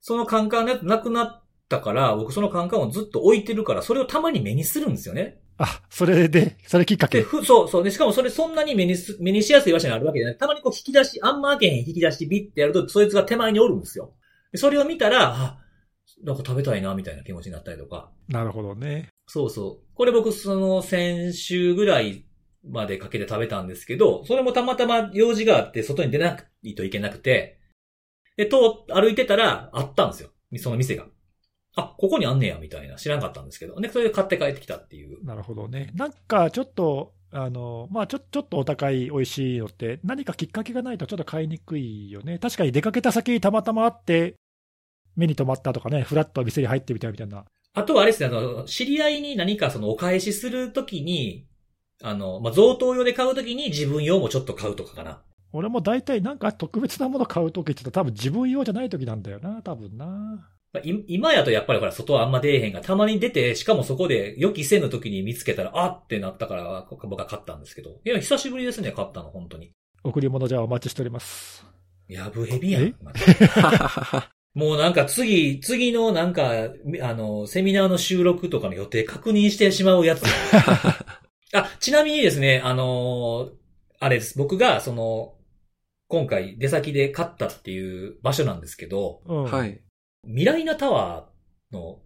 [0.00, 5.40] そのカンカンのやつなくなったから、僕そのカンカンをずっと置いてるから、それをたまに目にするんですよね。
[5.58, 7.24] あ、それで、それきっかで、け。
[7.24, 7.84] ふ、そうそう。
[7.84, 10.38] で、しかもそれそんなに目にす、目にしやすい場所にあるわけじゃない。
[10.38, 14.12] たまにこう引き出し、あんま開けへん引き出しビッてやると、そいつが手前におるんですよ。
[14.52, 15.58] でそれを見たら、あ、
[16.22, 18.10] なんか食べたいな、みたいな気持ちになったりとか。
[18.28, 19.08] なるほどね。
[19.26, 19.94] そうそう。
[19.94, 22.24] これ僕、その、先週ぐらい
[22.64, 27.58] までかけて食べたんですけど、それもたまたま用事があって、外に出ないといけなくて、
[28.36, 28.56] で、通、
[28.88, 30.30] 歩いてたら、あったんですよ。
[30.58, 31.06] その店が。
[31.76, 32.96] あ、ここにあんねや、みたいな。
[32.96, 33.78] 知らなかったんですけど。
[33.78, 35.24] で、それで買って帰ってきたっていう。
[35.24, 35.92] なるほどね。
[35.94, 42.38] なんかちょっと、あの、まあちょ、ちょっとお高い、美味しいのって、何かきっかけがないとちょっと買いにくいよね。
[42.38, 44.34] 確かに出かけた先にたまたまあって、
[45.16, 47.44] 目に留まったとかね、フラッと店に入ってみたいみたいな。
[47.74, 51.46] あとはあれですね、あの、知り合いに何かそのお返しするときに、
[52.02, 55.22] あの、まあ、贈答用で買うときに自分用もちょっと買うとかかな。
[55.52, 60.48] 俺も大体なんか特別なもの買うときって言ったら多分自分用じゃないときなんだよな、多分な。
[60.76, 68.00] まあい今やとやっぱりほら、外はあんま出えへんが、たまに出て、しかもそこで予期せぬ時に見つけたら、あってなったから、僕は買ったんですけど。
[68.04, 69.72] いや、久しぶりですね、買ったの、本当に。
[70.04, 71.66] 贈り物じゃあお待ちしております。
[72.08, 72.84] やぶヘビやえ？
[72.84, 72.96] ん。
[74.54, 80.22] もうなんか次、次のなんか、みあの、セミナーの収録とかの予定確認してしまうやつ。
[81.52, 83.50] あ、ちなみにですね、あの
[83.98, 84.38] あれです。
[84.38, 85.34] 僕が、その、
[86.08, 89.44] 今回出先で買ったっていう場所なんですけど、うん。
[89.44, 89.80] はい。
[90.26, 91.98] ミライナタワーの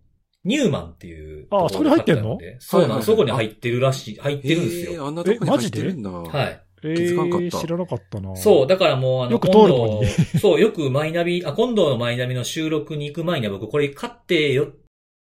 [0.45, 3.07] ニューマンっていうあところで買たそこにでそうなんです。
[3.07, 5.07] そこに入ってるらしい、入ってるんですえー、よ。
[5.07, 6.11] あんなとこに入ってるんだ。
[6.11, 6.63] ははい。
[6.83, 8.35] え気づかんかったー、知らなかったな。
[8.37, 10.01] そう、だからもうあの、よく通るのに今
[10.33, 14.69] 度そう、よくマイナビ、あ、今度のマイナビの収録に行く前には僕これ買ってよ、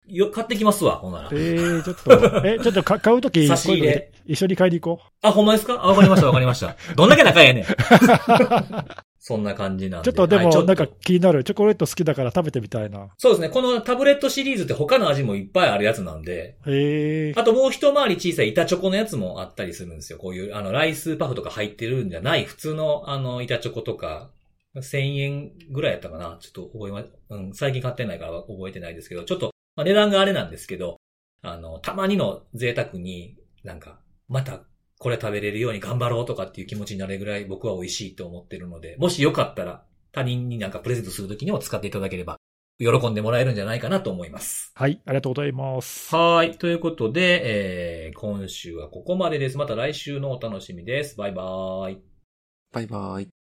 [0.07, 1.35] よ、買ってきますわ、ほんならえ。
[1.35, 1.95] ー、ちょっ
[2.41, 5.75] と、え、 ちょっとか買うとき、差し入れ一緒に買いに行こあ、ほんまですか？
[5.75, 6.75] あ、わかりました、わかりました。
[6.95, 7.65] どんだけ仲ええねん。
[9.23, 9.25] う。
[9.25, 10.11] そんな感じなんで。
[10.11, 11.43] ちょっとでも、なんか気になる。
[11.43, 13.09] チョコレート好きだから食べてみたいな。
[13.17, 13.49] そうですね。
[13.49, 17.33] このタブレットシリーズって他の味もいっぱいあるやつなんで、へえ。
[17.35, 20.19] あともう一回り小さい板チョコのやつもあったりするんですよ。
[20.19, 24.31] こういう、あの、ライスパフとか入ってるんじゃない、普通の、あの、板チョコとか、
[24.75, 30.97] 1000円ぐらいやったかなちょっと覚えま、うん、最近買ってないから覚えてないですけど、ちょっと、まあ、値段があれなんですけど、
[31.41, 34.63] あの、たまにの贅沢になんか、また、
[35.03, 42.37] これ食べれるように頑張ろうとかっていう気持ちになれるぐらい僕は美味しいと思ってるので、もしよかったら、他人になんかプレゼントするときにも使っていただければ、
[42.79, 44.71] 喜んでもらえるんじゃないかなと思います。
[44.75, 46.15] はい、ありがとうございます。
[46.15, 46.57] はい。
[46.57, 49.57] ということで、えー、今週はここまでです。
[49.57, 51.17] また来週のお楽しみです。
[51.17, 52.01] バイバーイ。
[52.71, 53.42] バイバイ。